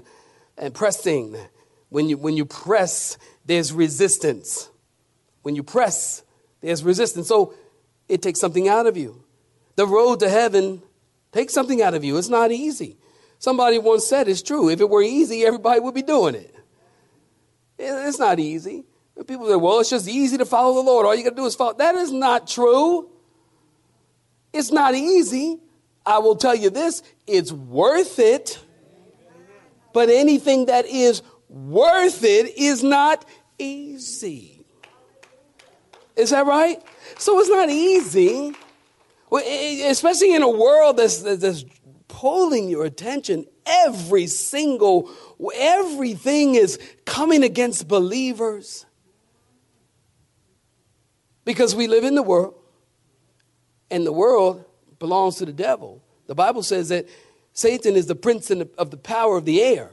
and 0.59 0.75
pressing. 0.75 1.37
When 1.89 2.09
you, 2.09 2.17
when 2.17 2.37
you 2.37 2.45
press, 2.45 3.17
there's 3.45 3.73
resistance. 3.73 4.69
When 5.43 5.55
you 5.55 5.63
press, 5.63 6.23
there's 6.61 6.83
resistance. 6.83 7.29
So 7.29 7.55
it 8.09 8.21
takes 8.21 8.41
something 8.41 8.69
out 8.69 8.87
of 8.87 8.97
you. 8.97 9.25
The 9.77 9.87
road 9.87 10.21
to 10.21 10.29
heaven 10.29 10.83
takes 11.33 11.53
something 11.53 11.83
out 11.83 11.95
of 11.95 12.05
you. 12.05 12.17
It's 12.17 12.29
not 12.29 12.53
easy. 12.53 12.97
Somebody 13.39 13.79
once 13.79 14.07
said 14.07 14.29
it's 14.29 14.43
true. 14.43 14.71
If 14.71 14.81
it 14.81 14.89
were 14.89 15.03
easy, 15.03 15.45
everybody 15.45 15.81
would 15.81 15.95
be 15.95 16.03
doing 16.03 16.35
it. 16.35 16.55
It's 17.79 18.19
not 18.19 18.39
easy. 18.39 18.85
People 19.27 19.49
say, 19.49 19.57
well, 19.57 19.81
it's 19.81 19.91
just 19.91 20.09
easy 20.09 20.39
to 20.39 20.45
follow 20.45 20.75
the 20.75 20.81
Lord. 20.81 21.07
All 21.07 21.15
you 21.15 21.23
got 21.23 21.31
to 21.31 21.37
do 21.37 21.47
is 21.47 21.55
follow. 21.55 21.75
That 21.75 21.95
is 21.95 22.11
not 22.11 22.49
true. 22.49 23.11
It's 24.55 24.71
not 24.71 24.95
easy. 24.95 25.59
I 26.07 26.19
will 26.19 26.37
tell 26.37 26.55
you 26.55 26.71
this 26.71 27.03
it's 27.27 27.53
worth 27.53 28.19
it. 28.19 28.59
But 29.93 30.09
anything 30.09 30.67
that 30.67 30.87
is 30.87 31.23
worth 31.49 32.25
it 32.25 32.57
is 32.57 32.83
not 32.83 33.25
easy. 33.59 34.65
Is 36.17 36.31
that 36.31 36.47
right? 36.47 36.83
So 37.19 37.39
it's 37.41 37.49
not 37.49 37.69
easy, 37.69 38.55
especially 39.89 40.35
in 40.35 40.43
a 40.43 40.51
world 40.51 40.97
that's, 40.97 41.19
that's 41.19 41.65
pulling 42.09 42.69
your 42.69 42.85
attention 42.85 43.47
every 43.67 44.27
single 44.27 45.11
everything 45.55 46.55
is 46.55 46.79
coming 47.07 47.43
against 47.43 47.89
believers 47.89 48.85
because 51.45 51.75
we 51.75 51.87
live 51.87 52.05
in 52.05 52.15
the 52.15 52.23
world 52.23 52.55
and 53.95 54.05
the 54.05 54.13
world 54.13 54.65
belongs 54.99 55.37
to 55.37 55.47
the 55.47 55.53
devil 55.53 56.03
the 56.27 56.35
bible 56.35 56.63
says 56.63 56.89
that 56.89 57.07
satan 57.53 57.95
is 57.95 58.07
the 58.07 58.15
prince 58.15 58.51
of 58.51 58.91
the 58.91 58.97
power 58.97 59.37
of 59.37 59.45
the 59.45 59.63
air 59.63 59.91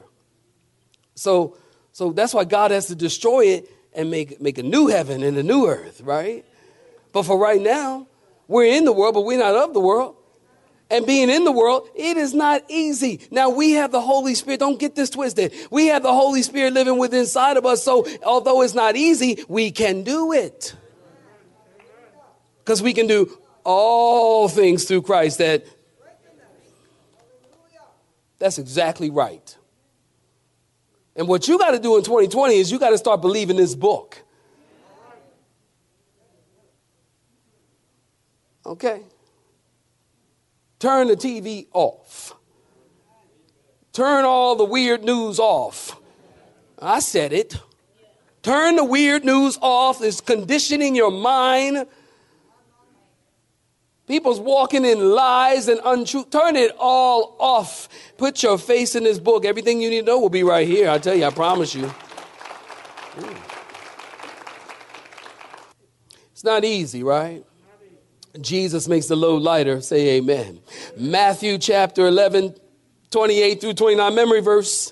so 1.13 1.55
so 1.91 2.12
that's 2.12 2.34
why 2.34 2.43
god 2.43 2.72
has 2.72 2.88
to 2.88 2.96
destroy 2.96 3.46
it 3.46 3.70
and 3.93 4.10
make, 4.10 4.39
make 4.39 4.58
a 4.58 4.63
new 4.63 4.88
heaven 4.88 5.22
and 5.22 5.38
a 5.38 5.43
new 5.43 5.67
earth 5.67 6.01
right 6.01 6.43
but 7.12 7.24
for 7.24 7.38
right 7.38 7.62
now 7.62 8.08
we're 8.48 8.65
in 8.65 8.86
the 8.86 8.91
world 8.91 9.13
but 9.13 9.22
we're 9.22 9.38
not 9.38 9.55
of 9.55 9.74
the 9.74 9.79
world 9.79 10.15
and 10.89 11.05
being 11.05 11.29
in 11.29 11.46
the 11.46 11.53
world, 11.53 11.88
it 11.96 12.17
is 12.17 12.34
not 12.34 12.63
easy. 12.67 13.22
Now 13.31 13.50
we 13.50 13.72
have 13.72 13.93
the 13.93 14.01
Holy 14.01 14.36
Spirit. 14.36 14.60
Don't 14.60 14.77
get 14.77 14.93
this 14.93 15.10
twisted. 15.10 15.53
We 15.72 15.88
have 15.88 16.03
the 16.03 16.12
Holy 16.12 16.41
Spirit 16.41 16.74
living 16.74 16.98
within 16.98 17.22
inside 17.22 17.55
of 17.55 17.65
us. 17.65 17.81
So 17.81 18.05
although 18.25 18.62
it's 18.62 18.74
not 18.74 18.98
easy, 18.98 19.41
we 19.48 19.72
can 19.72 20.03
do 20.03 20.34
it. 20.34 20.75
Because 22.60 22.81
we 22.84 22.93
can 22.93 23.08
do 23.08 23.41
all 23.63 24.48
things 24.48 24.86
through 24.86 25.03
Christ 25.03 25.38
that 25.39 25.65
that's 28.39 28.58
exactly 28.58 29.12
right. 29.12 29.56
And 31.15 31.27
what 31.27 31.48
you 31.48 31.60
got 31.60 31.72
to 31.72 31.80
do 31.80 31.98
in 31.98 32.03
2020 32.03 32.56
is 32.56 32.72
you 32.72 32.80
got 32.80 32.89
to 32.89 32.98
start 32.98 33.22
believing 33.22 33.56
this 33.56 33.75
book. 33.75 34.24
Okay? 38.65 39.01
Turn 40.80 41.08
the 41.08 41.15
TV 41.15 41.68
off. 41.74 42.34
Turn 43.94 44.25
all 44.25 44.56
the 44.56 44.65
weird 44.65 45.03
news 45.03 45.38
off. 45.38 46.00
I 46.82 47.00
said 47.00 47.34
it. 47.34 47.60
Turn 48.41 48.77
the 48.77 48.86
weird 48.86 49.24
news 49.24 49.60
off. 49.62 50.01
It's 50.01 50.22
conditioning 50.22 50.96
your 50.96 51.12
mind. 51.12 51.86
People's 54.12 54.41
walking 54.41 54.84
in 54.84 55.00
lies 55.15 55.70
and 55.70 55.80
untruth. 55.86 56.30
Turn 56.32 56.58
it 56.58 56.75
all 56.77 57.38
off. 57.39 57.88
Put 58.18 58.44
your 58.44 58.58
face 58.58 58.94
in 58.94 59.06
this 59.06 59.20
book. 59.20 59.46
Everything 59.46 59.80
you 59.80 59.89
need 59.89 60.01
to 60.01 60.06
know 60.06 60.20
will 60.20 60.30
be 60.30 60.44
right 60.44 60.68
here. 60.68 60.89
I 60.89 60.98
tell 60.98 61.15
you, 61.15 61.24
I 61.24 61.30
promise 61.30 61.74
you. 61.74 61.89
It's 66.34 66.44
not 66.44 66.65
easy, 66.65 67.03
right? 67.03 67.46
Jesus 68.42 68.90
makes 68.90 69.07
the 69.07 69.16
load 69.16 69.44
lighter. 69.44 69.79
Say 69.79 70.18
amen. 70.18 70.59
Matthew 70.98 71.57
chapter 71.57 72.05
11, 72.05 72.55
28 73.12 73.62
through 73.62 73.75
29, 73.75 74.14
memory 74.14 74.42
verse. 74.42 74.92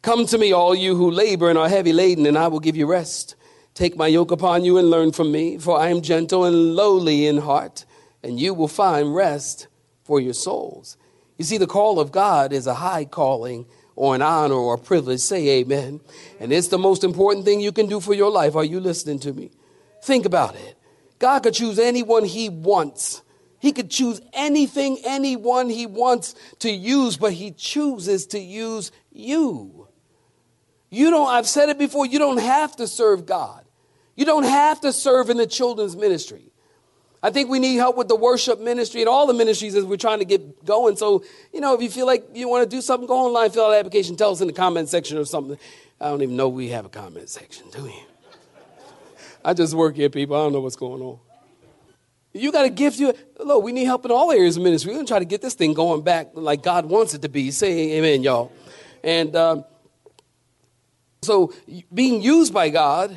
Come 0.00 0.24
to 0.24 0.38
me, 0.38 0.52
all 0.52 0.74
you 0.74 0.96
who 0.96 1.10
labor 1.10 1.50
and 1.50 1.58
are 1.58 1.68
heavy 1.68 1.92
laden, 1.92 2.24
and 2.24 2.38
I 2.38 2.48
will 2.48 2.60
give 2.60 2.74
you 2.74 2.86
rest. 2.86 3.34
Take 3.74 3.98
my 3.98 4.06
yoke 4.06 4.30
upon 4.30 4.64
you 4.64 4.78
and 4.78 4.88
learn 4.88 5.12
from 5.12 5.30
me, 5.30 5.58
for 5.58 5.78
I 5.78 5.88
am 5.88 6.00
gentle 6.00 6.46
and 6.46 6.74
lowly 6.74 7.26
in 7.26 7.36
heart, 7.36 7.84
and 8.26 8.40
you 8.40 8.52
will 8.52 8.68
find 8.68 9.14
rest 9.14 9.68
for 10.04 10.20
your 10.20 10.34
souls. 10.34 10.96
You 11.38 11.44
see, 11.44 11.58
the 11.58 11.66
call 11.66 12.00
of 12.00 12.10
God 12.12 12.52
is 12.52 12.66
a 12.66 12.74
high 12.74 13.04
calling 13.04 13.66
or 13.94 14.14
an 14.14 14.22
honor 14.22 14.54
or 14.54 14.74
a 14.74 14.78
privilege. 14.78 15.20
Say 15.20 15.60
amen. 15.60 16.00
And 16.40 16.52
it's 16.52 16.68
the 16.68 16.78
most 16.78 17.04
important 17.04 17.44
thing 17.44 17.60
you 17.60 17.72
can 17.72 17.86
do 17.86 18.00
for 18.00 18.14
your 18.14 18.30
life. 18.30 18.56
Are 18.56 18.64
you 18.64 18.80
listening 18.80 19.20
to 19.20 19.32
me? 19.32 19.50
Think 20.02 20.26
about 20.26 20.56
it. 20.56 20.76
God 21.18 21.42
could 21.42 21.54
choose 21.54 21.78
anyone 21.78 22.24
he 22.24 22.48
wants. 22.48 23.22
He 23.60 23.72
could 23.72 23.90
choose 23.90 24.20
anything, 24.32 24.98
anyone 25.04 25.70
he 25.70 25.86
wants 25.86 26.34
to 26.58 26.70
use, 26.70 27.16
but 27.16 27.32
he 27.32 27.52
chooses 27.52 28.26
to 28.28 28.38
use 28.38 28.92
you. 29.12 29.88
You 30.90 31.10
don't, 31.10 31.28
I've 31.28 31.48
said 31.48 31.68
it 31.68 31.78
before, 31.78 32.06
you 32.06 32.18
don't 32.18 32.40
have 32.40 32.76
to 32.76 32.86
serve 32.86 33.24
God. 33.24 33.64
You 34.14 34.24
don't 34.24 34.44
have 34.44 34.80
to 34.82 34.92
serve 34.92 35.30
in 35.30 35.36
the 35.36 35.46
children's 35.46 35.96
ministry. 35.96 36.52
I 37.22 37.30
think 37.30 37.48
we 37.48 37.58
need 37.58 37.76
help 37.76 37.96
with 37.96 38.08
the 38.08 38.16
worship 38.16 38.60
ministry 38.60 39.00
and 39.00 39.08
all 39.08 39.26
the 39.26 39.34
ministries 39.34 39.74
as 39.74 39.84
we're 39.84 39.96
trying 39.96 40.18
to 40.18 40.24
get 40.24 40.64
going. 40.64 40.96
So, 40.96 41.24
you 41.52 41.60
know, 41.60 41.74
if 41.74 41.82
you 41.82 41.90
feel 41.90 42.06
like 42.06 42.24
you 42.34 42.48
want 42.48 42.68
to 42.68 42.76
do 42.76 42.80
something, 42.80 43.06
go 43.06 43.26
online, 43.26 43.50
fill 43.50 43.66
out 43.66 43.70
the 43.70 43.78
application, 43.78 44.16
tell 44.16 44.30
us 44.30 44.40
in 44.40 44.46
the 44.46 44.52
comment 44.52 44.88
section 44.88 45.18
or 45.18 45.24
something. 45.24 45.58
I 46.00 46.08
don't 46.08 46.22
even 46.22 46.36
know 46.36 46.48
we 46.48 46.68
have 46.68 46.84
a 46.84 46.90
comment 46.90 47.28
section, 47.28 47.68
do 47.70 47.84
we? 47.84 47.94
I 49.44 49.54
just 49.54 49.74
work 49.74 49.96
here, 49.96 50.10
people. 50.10 50.36
I 50.36 50.40
don't 50.40 50.52
know 50.52 50.60
what's 50.60 50.76
going 50.76 51.00
on. 51.00 51.18
You 52.32 52.52
got 52.52 52.66
a 52.66 52.70
gift. 52.70 52.98
You 52.98 53.14
look. 53.38 53.62
We 53.62 53.72
need 53.72 53.84
help 53.84 54.04
in 54.04 54.10
all 54.10 54.30
areas 54.30 54.56
of 54.56 54.62
ministry. 54.62 54.90
We're 54.90 54.98
gonna 54.98 55.08
try 55.08 55.20
to 55.20 55.24
get 55.24 55.40
this 55.40 55.54
thing 55.54 55.72
going 55.72 56.02
back 56.02 56.30
like 56.34 56.62
God 56.62 56.86
wants 56.86 57.14
it 57.14 57.22
to 57.22 57.28
be. 57.28 57.50
Say 57.50 57.92
Amen, 57.96 58.22
y'all. 58.22 58.52
And 59.02 59.34
um, 59.34 59.64
so, 61.22 61.52
being 61.94 62.20
used 62.20 62.52
by 62.52 62.68
God 62.68 63.16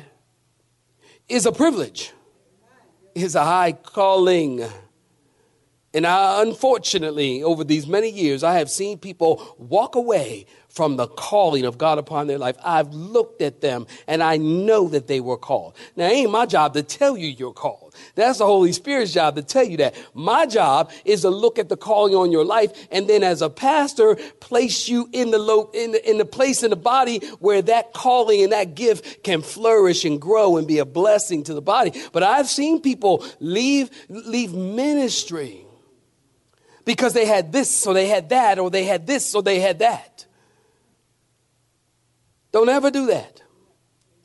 is 1.28 1.46
a 1.46 1.52
privilege. 1.52 2.12
Is 3.14 3.34
a 3.34 3.44
high 3.44 3.72
calling. 3.72 4.64
And 5.92 6.06
I, 6.06 6.42
unfortunately, 6.42 7.42
over 7.42 7.64
these 7.64 7.86
many 7.86 8.10
years, 8.10 8.44
I 8.44 8.54
have 8.54 8.70
seen 8.70 8.98
people 8.98 9.56
walk 9.58 9.96
away 9.96 10.46
from 10.70 10.96
the 10.96 11.06
calling 11.06 11.64
of 11.64 11.78
God 11.78 11.98
upon 11.98 12.26
their 12.26 12.38
life. 12.38 12.56
I've 12.64 12.94
looked 12.94 13.42
at 13.42 13.60
them 13.60 13.86
and 14.06 14.22
I 14.22 14.36
know 14.36 14.88
that 14.88 15.08
they 15.08 15.20
were 15.20 15.36
called. 15.36 15.74
Now, 15.96 16.06
it 16.06 16.12
ain't 16.12 16.30
my 16.30 16.46
job 16.46 16.74
to 16.74 16.82
tell 16.82 17.16
you 17.16 17.28
you're 17.28 17.52
called. 17.52 17.94
That's 18.14 18.38
the 18.38 18.46
Holy 18.46 18.72
Spirit's 18.72 19.12
job 19.12 19.36
to 19.36 19.42
tell 19.42 19.64
you 19.64 19.76
that. 19.78 19.94
My 20.14 20.46
job 20.46 20.90
is 21.04 21.22
to 21.22 21.30
look 21.30 21.58
at 21.58 21.68
the 21.68 21.76
calling 21.76 22.14
on 22.14 22.30
your 22.30 22.44
life 22.44 22.72
and 22.90 23.08
then 23.08 23.22
as 23.22 23.42
a 23.42 23.50
pastor, 23.50 24.16
place 24.38 24.88
you 24.88 25.08
in 25.12 25.32
the, 25.32 25.68
in 25.74 25.92
the, 25.92 26.10
in 26.10 26.18
the 26.18 26.24
place 26.24 26.62
in 26.62 26.70
the 26.70 26.76
body 26.76 27.18
where 27.40 27.62
that 27.62 27.92
calling 27.92 28.42
and 28.42 28.52
that 28.52 28.74
gift 28.74 29.24
can 29.24 29.42
flourish 29.42 30.04
and 30.04 30.20
grow 30.20 30.56
and 30.56 30.68
be 30.68 30.78
a 30.78 30.84
blessing 30.84 31.42
to 31.44 31.54
the 31.54 31.62
body. 31.62 31.92
But 32.12 32.22
I've 32.22 32.48
seen 32.48 32.80
people 32.80 33.24
leave, 33.40 33.90
leave 34.08 34.54
ministry 34.54 35.66
because 36.84 37.12
they 37.12 37.26
had 37.26 37.52
this, 37.52 37.70
so 37.70 37.92
they 37.92 38.08
had 38.08 38.28
that, 38.30 38.58
or 38.58 38.70
they 38.70 38.84
had 38.84 39.06
this, 39.06 39.26
so 39.26 39.40
they 39.40 39.60
had 39.60 39.80
that. 39.80 40.26
Don't 42.52 42.68
ever 42.68 42.90
do 42.90 43.06
that. 43.06 43.42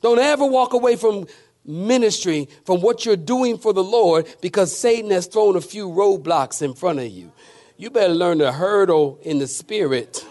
Don't 0.02 0.18
ever 0.18 0.46
walk 0.46 0.72
away 0.72 0.96
from 0.96 1.26
ministry, 1.64 2.48
from 2.64 2.80
what 2.80 3.04
you're 3.04 3.16
doing 3.16 3.58
for 3.58 3.72
the 3.72 3.82
Lord, 3.82 4.26
because 4.40 4.76
Satan 4.76 5.10
has 5.10 5.26
thrown 5.26 5.56
a 5.56 5.60
few 5.60 5.88
roadblocks 5.88 6.62
in 6.62 6.74
front 6.74 7.00
of 7.00 7.08
you. 7.08 7.32
You 7.76 7.90
better 7.90 8.14
learn 8.14 8.38
to 8.38 8.52
hurdle 8.52 9.18
in 9.22 9.38
the 9.38 9.46
spirit. 9.46 10.24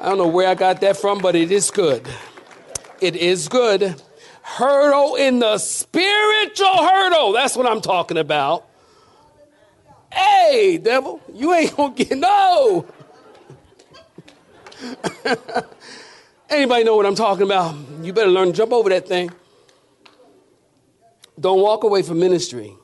I 0.00 0.08
don't 0.08 0.18
know 0.18 0.28
where 0.28 0.48
I 0.48 0.54
got 0.54 0.80
that 0.82 0.96
from, 0.96 1.18
but 1.18 1.34
it 1.34 1.50
is 1.50 1.70
good. 1.70 2.06
It 3.00 3.16
is 3.16 3.48
good. 3.48 4.00
Hurdle 4.42 5.14
in 5.16 5.38
the 5.38 5.58
spiritual 5.58 6.76
hurdle. 6.86 7.32
That's 7.32 7.56
what 7.56 7.66
I'm 7.66 7.80
talking 7.80 8.18
about. 8.18 8.66
Hey, 10.12 10.78
devil, 10.82 11.20
you 11.32 11.54
ain't 11.54 11.76
gonna 11.76 11.94
get 11.94 12.18
no. 12.18 12.86
Anybody 16.50 16.84
know 16.84 16.96
what 16.96 17.06
I'm 17.06 17.14
talking 17.14 17.42
about? 17.42 17.74
You 18.02 18.12
better 18.12 18.30
learn 18.30 18.48
to 18.48 18.52
jump 18.52 18.72
over 18.72 18.90
that 18.90 19.08
thing. 19.08 19.30
Don't 21.38 21.60
walk 21.60 21.84
away 21.84 22.02
from 22.02 22.20
ministry. 22.20 22.74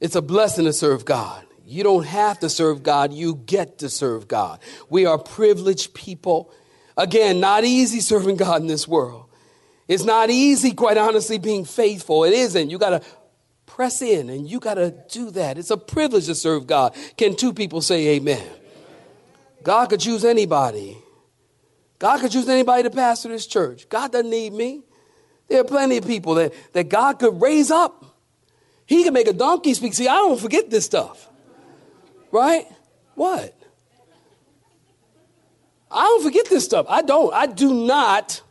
It's 0.00 0.14
a 0.14 0.22
blessing 0.22 0.64
to 0.64 0.72
serve 0.72 1.04
God. 1.04 1.44
You 1.66 1.82
don't 1.82 2.04
have 2.04 2.38
to 2.40 2.48
serve 2.48 2.82
God, 2.82 3.12
you 3.12 3.36
get 3.36 3.78
to 3.78 3.88
serve 3.88 4.28
God. 4.28 4.60
We 4.90 5.06
are 5.06 5.18
privileged 5.18 5.94
people. 5.94 6.52
Again, 6.96 7.40
not 7.40 7.64
easy 7.64 8.00
serving 8.00 8.36
God 8.36 8.60
in 8.60 8.66
this 8.66 8.86
world. 8.86 9.26
It's 9.88 10.04
not 10.04 10.30
easy, 10.30 10.72
quite 10.72 10.96
honestly, 10.96 11.38
being 11.38 11.64
faithful. 11.64 12.24
It 12.24 12.32
isn't. 12.34 12.70
You 12.70 12.78
got 12.78 12.90
to 12.90 13.02
press 13.66 14.02
in 14.02 14.30
and 14.30 14.48
you 14.48 14.60
got 14.60 14.74
to 14.74 14.94
do 15.10 15.30
that. 15.32 15.58
It's 15.58 15.70
a 15.70 15.76
privilege 15.76 16.26
to 16.26 16.34
serve 16.34 16.66
God. 16.66 16.94
Can 17.16 17.34
two 17.34 17.52
people 17.52 17.80
say 17.80 18.16
amen? 18.16 18.46
God 19.62 19.86
could 19.88 20.00
choose 20.00 20.24
anybody. 20.24 20.98
God 21.98 22.20
could 22.20 22.32
choose 22.32 22.48
anybody 22.48 22.82
to 22.82 22.90
pastor 22.90 23.28
this 23.28 23.46
church. 23.46 23.88
God 23.88 24.12
doesn't 24.12 24.30
need 24.30 24.52
me. 24.52 24.82
There 25.48 25.60
are 25.60 25.64
plenty 25.64 25.96
of 25.96 26.06
people 26.06 26.34
that, 26.34 26.52
that 26.72 26.88
God 26.88 27.18
could 27.18 27.40
raise 27.40 27.70
up. 27.70 28.04
He 28.86 29.04
can 29.04 29.12
make 29.14 29.28
a 29.28 29.32
donkey 29.32 29.74
speak. 29.74 29.94
See, 29.94 30.08
I 30.08 30.14
don't 30.14 30.40
forget 30.40 30.70
this 30.70 30.84
stuff. 30.84 31.28
Right? 32.30 32.66
What? 33.14 33.56
I 35.90 36.02
don't 36.02 36.24
forget 36.24 36.48
this 36.50 36.64
stuff. 36.64 36.86
I 36.88 37.02
don't. 37.02 37.32
I 37.32 37.46
do 37.46 37.72
not 37.72 38.42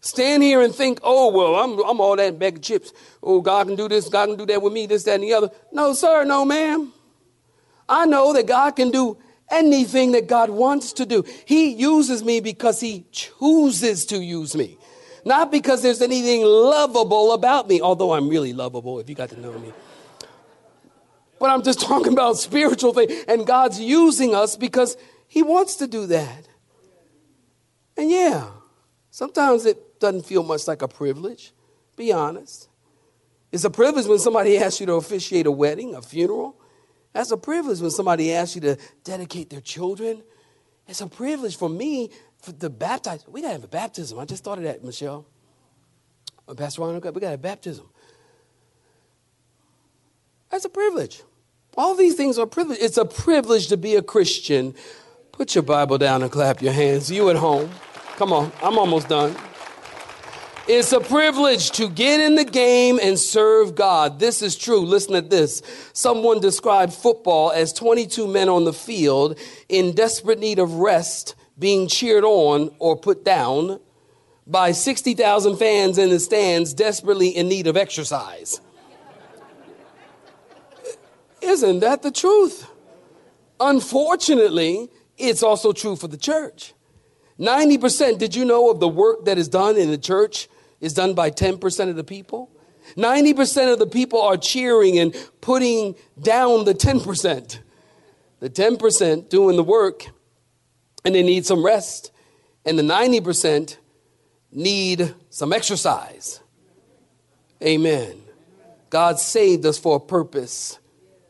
stand 0.00 0.42
here 0.42 0.60
and 0.60 0.74
think, 0.74 0.98
oh, 1.02 1.30
well, 1.30 1.54
I'm, 1.54 1.78
I'm 1.88 2.00
all 2.00 2.16
that 2.16 2.38
bag 2.38 2.56
of 2.56 2.62
chips. 2.62 2.92
Oh, 3.22 3.40
God 3.40 3.68
can 3.68 3.76
do 3.76 3.88
this, 3.88 4.08
God 4.08 4.26
can 4.26 4.36
do 4.36 4.46
that 4.46 4.60
with 4.60 4.72
me, 4.72 4.86
this, 4.86 5.04
that, 5.04 5.14
and 5.14 5.22
the 5.22 5.32
other. 5.32 5.50
No, 5.70 5.94
sir, 5.94 6.24
no, 6.24 6.44
ma'am. 6.44 6.92
I 7.88 8.06
know 8.06 8.32
that 8.32 8.46
God 8.46 8.72
can 8.72 8.90
do 8.90 9.16
anything 9.52 10.12
that 10.12 10.26
God 10.26 10.50
wants 10.50 10.94
to 10.94 11.06
do. 11.06 11.24
He 11.44 11.74
uses 11.74 12.24
me 12.24 12.40
because 12.40 12.80
He 12.80 13.04
chooses 13.12 14.06
to 14.06 14.18
use 14.18 14.56
me, 14.56 14.78
not 15.24 15.52
because 15.52 15.82
there's 15.82 16.02
anything 16.02 16.42
lovable 16.42 17.32
about 17.32 17.68
me, 17.68 17.80
although 17.80 18.12
I'm 18.14 18.28
really 18.28 18.52
lovable 18.52 18.98
if 18.98 19.08
you 19.08 19.14
got 19.14 19.28
to 19.30 19.40
know 19.40 19.56
me. 19.58 19.72
But 21.38 21.50
I'm 21.50 21.62
just 21.62 21.80
talking 21.86 22.12
about 22.12 22.38
spiritual 22.38 22.94
things, 22.94 23.12
and 23.28 23.46
God's 23.46 23.78
using 23.78 24.34
us 24.34 24.56
because 24.56 24.96
He 25.28 25.42
wants 25.42 25.76
to 25.76 25.86
do 25.86 26.06
that. 26.06 26.48
And 27.96 28.10
yeah, 28.10 28.48
sometimes 29.10 29.66
it 29.66 30.00
doesn't 30.00 30.24
feel 30.24 30.42
much 30.42 30.66
like 30.66 30.82
a 30.82 30.88
privilege, 30.88 31.52
be 31.96 32.12
honest. 32.12 32.68
It's 33.52 33.64
a 33.64 33.70
privilege 33.70 34.06
when 34.06 34.18
somebody 34.18 34.58
asks 34.64 34.80
you 34.80 34.86
to 34.86 34.94
officiate 34.94 35.46
a 35.46 35.52
wedding, 35.52 35.94
a 35.94 36.02
funeral. 36.02 36.56
That's 37.12 37.30
a 37.30 37.36
privilege 37.36 37.80
when 37.80 37.90
somebody 37.90 38.32
asks 38.32 38.54
you 38.54 38.60
to 38.62 38.78
dedicate 39.04 39.50
their 39.50 39.60
children. 39.60 40.22
It's 40.88 41.00
a 41.00 41.06
privilege 41.06 41.56
for 41.56 41.68
me 41.68 42.10
for 42.40 42.52
to 42.52 42.70
baptize. 42.70 43.24
We 43.28 43.42
gotta 43.42 43.54
have 43.54 43.64
a 43.64 43.68
baptism. 43.68 44.18
I 44.18 44.24
just 44.24 44.44
thought 44.44 44.58
of 44.58 44.64
that, 44.64 44.82
Michelle. 44.82 45.26
Uh, 46.48 46.54
Pastor 46.54 46.82
Ron, 46.82 46.94
we 46.94 47.00
gotta 47.00 47.28
have 47.28 47.42
baptism. 47.42 47.88
That's 50.50 50.64
a 50.64 50.68
privilege. 50.68 51.22
All 51.76 51.94
these 51.94 52.14
things 52.14 52.38
are 52.38 52.46
privilege. 52.46 52.78
It's 52.80 52.98
a 52.98 53.04
privilege 53.04 53.68
to 53.68 53.76
be 53.76 53.94
a 53.94 54.02
Christian. 54.02 54.74
Put 55.30 55.54
your 55.54 55.62
Bible 55.62 55.96
down 55.96 56.22
and 56.22 56.30
clap 56.30 56.60
your 56.60 56.72
hands. 56.72 57.10
You 57.10 57.30
at 57.30 57.36
home. 57.36 57.70
Come 58.16 58.32
on, 58.32 58.52
I'm 58.62 58.78
almost 58.78 59.08
done. 59.08 59.34
It's 60.74 60.90
a 60.90 61.00
privilege 61.00 61.70
to 61.72 61.90
get 61.90 62.18
in 62.18 62.34
the 62.34 62.46
game 62.46 62.98
and 62.98 63.18
serve 63.18 63.74
God. 63.74 64.18
This 64.18 64.40
is 64.40 64.56
true. 64.56 64.80
Listen 64.80 65.12
to 65.12 65.20
this. 65.20 65.60
Someone 65.92 66.40
described 66.40 66.94
football 66.94 67.50
as 67.50 67.74
22 67.74 68.26
men 68.26 68.48
on 68.48 68.64
the 68.64 68.72
field 68.72 69.38
in 69.68 69.94
desperate 69.94 70.38
need 70.38 70.58
of 70.58 70.76
rest, 70.76 71.34
being 71.58 71.88
cheered 71.88 72.24
on 72.24 72.74
or 72.78 72.96
put 72.96 73.22
down 73.22 73.80
by 74.46 74.72
60,000 74.72 75.58
fans 75.58 75.98
in 75.98 76.08
the 76.08 76.18
stands, 76.18 76.72
desperately 76.72 77.28
in 77.28 77.50
need 77.50 77.66
of 77.66 77.76
exercise. 77.76 78.62
Isn't 81.42 81.80
that 81.80 82.00
the 82.00 82.10
truth? 82.10 82.66
Unfortunately, 83.60 84.88
it's 85.18 85.42
also 85.42 85.74
true 85.74 85.96
for 85.96 86.08
the 86.08 86.16
church. 86.16 86.72
90%, 87.38 88.16
did 88.16 88.34
you 88.34 88.46
know, 88.46 88.70
of 88.70 88.80
the 88.80 88.88
work 88.88 89.26
that 89.26 89.36
is 89.36 89.48
done 89.48 89.76
in 89.76 89.90
the 89.90 89.98
church 89.98 90.48
is 90.82 90.92
done 90.92 91.14
by 91.14 91.30
10% 91.30 91.88
of 91.88 91.96
the 91.96 92.04
people? 92.04 92.50
90% 92.96 93.72
of 93.72 93.78
the 93.78 93.86
people 93.86 94.20
are 94.20 94.36
cheering 94.36 94.98
and 94.98 95.16
putting 95.40 95.94
down 96.20 96.66
the 96.66 96.74
10%. 96.74 97.58
The 98.40 98.50
10% 98.50 99.28
doing 99.30 99.56
the 99.56 99.62
work 99.62 100.06
and 101.04 101.14
they 101.14 101.22
need 101.22 101.46
some 101.46 101.64
rest. 101.64 102.10
And 102.64 102.78
the 102.78 102.82
90% 102.82 103.76
need 104.50 105.14
some 105.30 105.52
exercise. 105.52 106.40
Amen. 107.62 108.20
God 108.90 109.18
saved 109.18 109.64
us 109.64 109.78
for 109.78 109.96
a 109.96 110.00
purpose. 110.00 110.78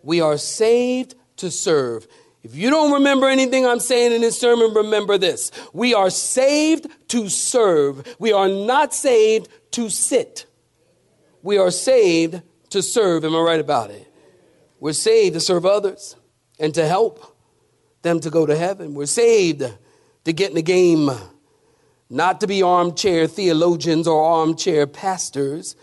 We 0.03 0.21
are 0.21 0.39
saved 0.39 1.15
to 1.37 1.51
serve. 1.51 2.07
If 2.43 2.57
you 2.57 2.71
don't 2.71 2.93
remember 2.93 3.29
anything 3.29 3.67
I'm 3.67 3.79
saying 3.79 4.13
in 4.13 4.21
this 4.21 4.39
sermon, 4.39 4.75
remember 4.75 5.17
this. 5.17 5.53
We 5.73 5.95
are 5.95 6.11
saved 6.11 6.89
to 7.09 7.29
serve. 7.29 8.17
We 8.19 8.33
are 8.33 8.49
not 8.49 8.93
saved 8.93 9.49
to 9.73 9.89
sit. 9.89 10.47
We 11.43 11.59
are 11.59 11.71
saved 11.71 12.43
to 12.71 12.83
serve. 12.83 13.25
Am 13.25 13.35
I 13.37 13.41
right 13.41 13.61
about 13.61 13.91
it? 13.91 14.13
We're 14.81 14.93
saved 14.93 15.35
to 15.35 15.41
serve 15.41 15.65
others 15.65 16.17
and 16.59 16.75
to 16.75 16.87
help 16.87 17.37
them 18.03 18.19
to 18.21 18.31
go 18.31 18.45
to 18.45 18.57
heaven. 18.57 18.95
We're 18.95 19.07
saved 19.07 19.63
to 20.25 20.33
get 20.33 20.51
in 20.51 20.57
the 20.57 20.63
game, 20.63 21.11
not 22.11 22.41
to 22.41 22.49
be 22.49 22.63
armchair 22.63 23.29
theologians 23.29 24.09
or 24.09 24.25
armchair 24.25 24.89
pastors. 24.89 25.77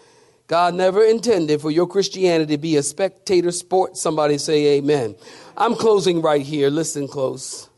God 0.47 0.73
never 0.73 1.03
intended 1.03 1.61
for 1.61 1.71
your 1.71 1.87
Christianity 1.87 2.55
to 2.55 2.57
be 2.57 2.75
a 2.75 2.83
spectator 2.83 3.51
sport. 3.51 3.95
Somebody 3.95 4.37
say 4.37 4.77
amen. 4.77 5.15
I'm 5.61 5.75
closing 5.75 6.21
right 6.21 6.41
here. 6.41 6.69
Listen 6.69 7.05
close. 7.05 7.69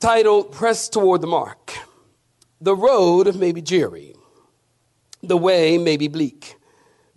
Titled 0.00 0.52
Press 0.52 0.88
Toward 0.88 1.20
the 1.20 1.26
Mark. 1.26 1.74
The 2.62 2.74
road 2.74 3.36
may 3.36 3.52
be 3.52 3.60
dreary, 3.60 4.16
the 5.22 5.36
way 5.36 5.76
may 5.76 5.98
be 5.98 6.08
bleak. 6.08 6.56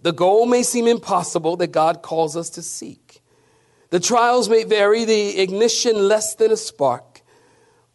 The 0.02 0.12
goal 0.12 0.46
may 0.46 0.64
seem 0.64 0.88
impossible 0.88 1.56
that 1.58 1.72
God 1.72 2.02
calls 2.02 2.36
us 2.36 2.50
to 2.52 2.62
seek. 2.62 3.22
The 3.90 4.02
trials 4.02 4.50
may 4.50 4.66
vary, 4.66 5.06
the 5.06 5.40
ignition 5.40 6.10
less 6.10 6.36
than 6.36 6.52
a 6.52 6.58
spark, 6.58 7.22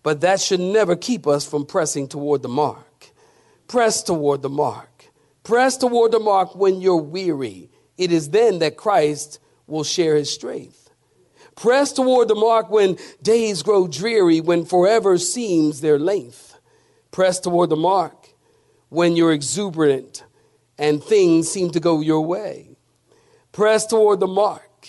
but 0.02 0.22
that 0.22 0.40
should 0.40 0.60
never 0.60 0.96
keep 0.96 1.26
us 1.26 1.46
from 1.46 1.66
pressing 1.66 2.08
toward 2.08 2.40
the 2.40 2.48
mark. 2.48 3.12
Press 3.68 4.02
toward 4.02 4.40
the 4.40 4.48
mark. 4.48 5.10
Press 5.42 5.76
toward 5.76 6.12
the 6.12 6.20
mark 6.20 6.56
when 6.56 6.80
you're 6.80 6.96
weary. 6.96 7.68
It 7.98 8.12
is 8.12 8.30
then 8.30 8.60
that 8.60 8.78
Christ 8.78 9.40
will 9.66 9.84
share 9.84 10.16
his 10.16 10.32
strength. 10.32 10.81
Press 11.56 11.92
toward 11.92 12.28
the 12.28 12.34
mark 12.34 12.70
when 12.70 12.96
days 13.22 13.62
grow 13.62 13.86
dreary, 13.86 14.40
when 14.40 14.64
forever 14.64 15.18
seems 15.18 15.80
their 15.80 15.98
length. 15.98 16.58
Press 17.10 17.38
toward 17.40 17.70
the 17.70 17.76
mark 17.76 18.28
when 18.88 19.16
you're 19.16 19.32
exuberant 19.32 20.24
and 20.78 21.02
things 21.02 21.50
seem 21.50 21.70
to 21.70 21.80
go 21.80 22.00
your 22.00 22.22
way. 22.22 22.76
Press 23.52 23.86
toward 23.86 24.20
the 24.20 24.26
mark 24.26 24.88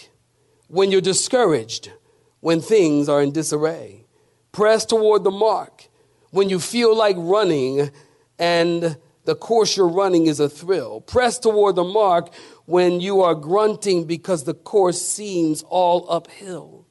when 0.67 0.89
you're 0.89 1.01
discouraged, 1.01 1.91
when 2.39 2.61
things 2.61 3.09
are 3.09 3.21
in 3.21 3.31
disarray. 3.31 4.05
Press 4.51 4.85
toward 4.85 5.23
the 5.23 5.31
mark 5.31 5.89
when 6.31 6.49
you 6.49 6.59
feel 6.59 6.95
like 6.95 7.15
running 7.19 7.91
and 8.39 8.97
the 9.25 9.35
course 9.35 9.77
you're 9.77 9.87
running 9.87 10.27
is 10.27 10.39
a 10.39 10.49
thrill. 10.49 11.01
Press 11.01 11.39
toward 11.39 11.75
the 11.75 11.83
mark 11.83 12.33
when 12.65 12.99
you 12.99 13.21
are 13.21 13.35
grunting 13.35 14.05
because 14.05 14.43
the 14.43 14.53
course 14.53 15.01
seems 15.01 15.63
all 15.63 16.05
uphill. 16.09 16.85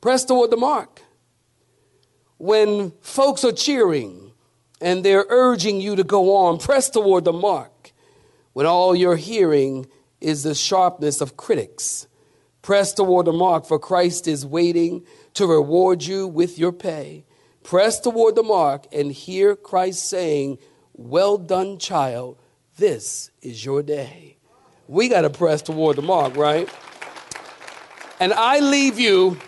Press 0.00 0.24
toward 0.24 0.50
the 0.50 0.56
mark. 0.56 1.02
When 2.38 2.92
folks 3.02 3.44
are 3.44 3.52
cheering 3.52 4.32
and 4.80 5.04
they're 5.04 5.26
urging 5.28 5.80
you 5.80 5.96
to 5.96 6.04
go 6.04 6.36
on, 6.36 6.58
press 6.58 6.88
toward 6.88 7.24
the 7.24 7.32
mark. 7.34 7.92
When 8.54 8.64
all 8.64 8.96
you're 8.96 9.16
hearing 9.16 9.86
is 10.20 10.42
the 10.42 10.54
sharpness 10.54 11.20
of 11.20 11.36
critics, 11.36 12.06
press 12.62 12.92
toward 12.94 13.26
the 13.26 13.32
mark, 13.32 13.66
for 13.66 13.78
Christ 13.78 14.26
is 14.26 14.44
waiting 14.44 15.04
to 15.34 15.46
reward 15.46 16.02
you 16.02 16.26
with 16.26 16.58
your 16.58 16.72
pay. 16.72 17.24
Press 17.62 18.00
toward 18.00 18.36
the 18.36 18.42
mark 18.42 18.86
and 18.92 19.12
hear 19.12 19.54
Christ 19.54 20.08
saying, 20.08 20.58
Well 21.00 21.38
done, 21.38 21.78
child, 21.78 22.38
this 22.76 23.30
is 23.42 23.64
your 23.64 23.82
day 23.82 24.36
we 24.90 25.08
got 25.08 25.20
to 25.20 25.30
press 25.30 25.62
toward 25.62 25.94
the 25.96 26.02
mark, 26.02 26.36
right? 26.36 26.68
And 28.18 28.32
I 28.32 28.58
leave 28.58 28.98
you 28.98 29.38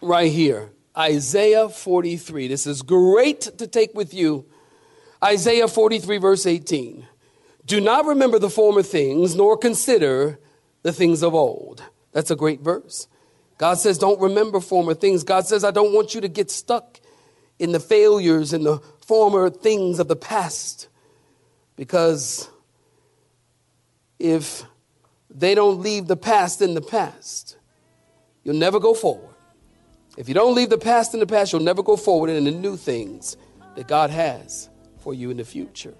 right 0.00 0.30
here 0.30 0.70
Isaiah 0.96 1.68
43. 1.68 2.46
This 2.46 2.68
is 2.68 2.82
great 2.82 3.40
to 3.58 3.66
take 3.66 3.94
with 3.94 4.14
you. 4.14 4.46
Isaiah 5.22 5.66
43, 5.66 6.18
verse 6.18 6.46
18. 6.46 7.06
Do 7.66 7.80
not 7.80 8.06
remember 8.06 8.38
the 8.38 8.48
former 8.48 8.82
things, 8.82 9.34
nor 9.34 9.56
consider 9.56 10.38
the 10.82 10.92
things 10.92 11.22
of 11.22 11.34
old. 11.34 11.82
That's 12.12 12.30
a 12.30 12.36
great 12.36 12.60
verse. 12.60 13.08
God 13.58 13.74
says, 13.74 13.98
Don't 13.98 14.20
remember 14.20 14.60
former 14.60 14.94
things. 14.94 15.24
God 15.24 15.46
says, 15.46 15.64
I 15.64 15.72
don't 15.72 15.92
want 15.92 16.14
you 16.14 16.20
to 16.20 16.28
get 16.28 16.50
stuck 16.50 17.00
in 17.58 17.72
the 17.72 17.80
failures 17.80 18.52
and 18.52 18.64
the 18.64 18.78
former 19.10 19.50
things 19.50 19.98
of 19.98 20.06
the 20.06 20.14
past 20.14 20.86
because 21.74 22.48
if 24.20 24.62
they 25.28 25.52
don't 25.52 25.80
leave 25.80 26.06
the 26.06 26.16
past 26.16 26.62
in 26.62 26.74
the 26.74 26.80
past, 26.80 27.56
you'll 28.44 28.54
never 28.54 28.78
go 28.78 28.94
forward. 28.94 29.34
If 30.16 30.28
you 30.28 30.34
don't 30.34 30.54
leave 30.54 30.70
the 30.70 30.78
past 30.78 31.12
in 31.12 31.18
the 31.18 31.26
past, 31.26 31.52
you'll 31.52 31.60
never 31.60 31.82
go 31.82 31.96
forward 31.96 32.30
in 32.30 32.44
the 32.44 32.52
new 32.52 32.76
things 32.76 33.36
that 33.74 33.88
God 33.88 34.10
has 34.10 34.70
for 35.00 35.12
you 35.12 35.32
in 35.32 35.38
the 35.38 35.44
future. 35.44 35.94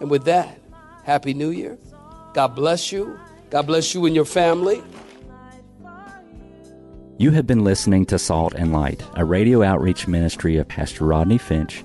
And 0.00 0.08
with 0.08 0.24
that, 0.24 0.58
Happy 1.04 1.34
New 1.34 1.50
Year. 1.50 1.76
God 2.32 2.54
bless 2.54 2.90
you. 2.90 3.20
God 3.50 3.66
bless 3.66 3.92
you 3.92 4.06
and 4.06 4.14
your 4.14 4.24
family. 4.24 4.82
You 7.18 7.32
have 7.32 7.46
been 7.46 7.64
listening 7.64 8.06
to 8.06 8.18
Salt 8.18 8.54
and 8.54 8.72
Light, 8.72 9.02
a 9.14 9.26
radio 9.26 9.62
outreach 9.62 10.08
ministry 10.08 10.56
of 10.56 10.66
Pastor 10.68 11.04
Rodney 11.04 11.36
Finch 11.36 11.84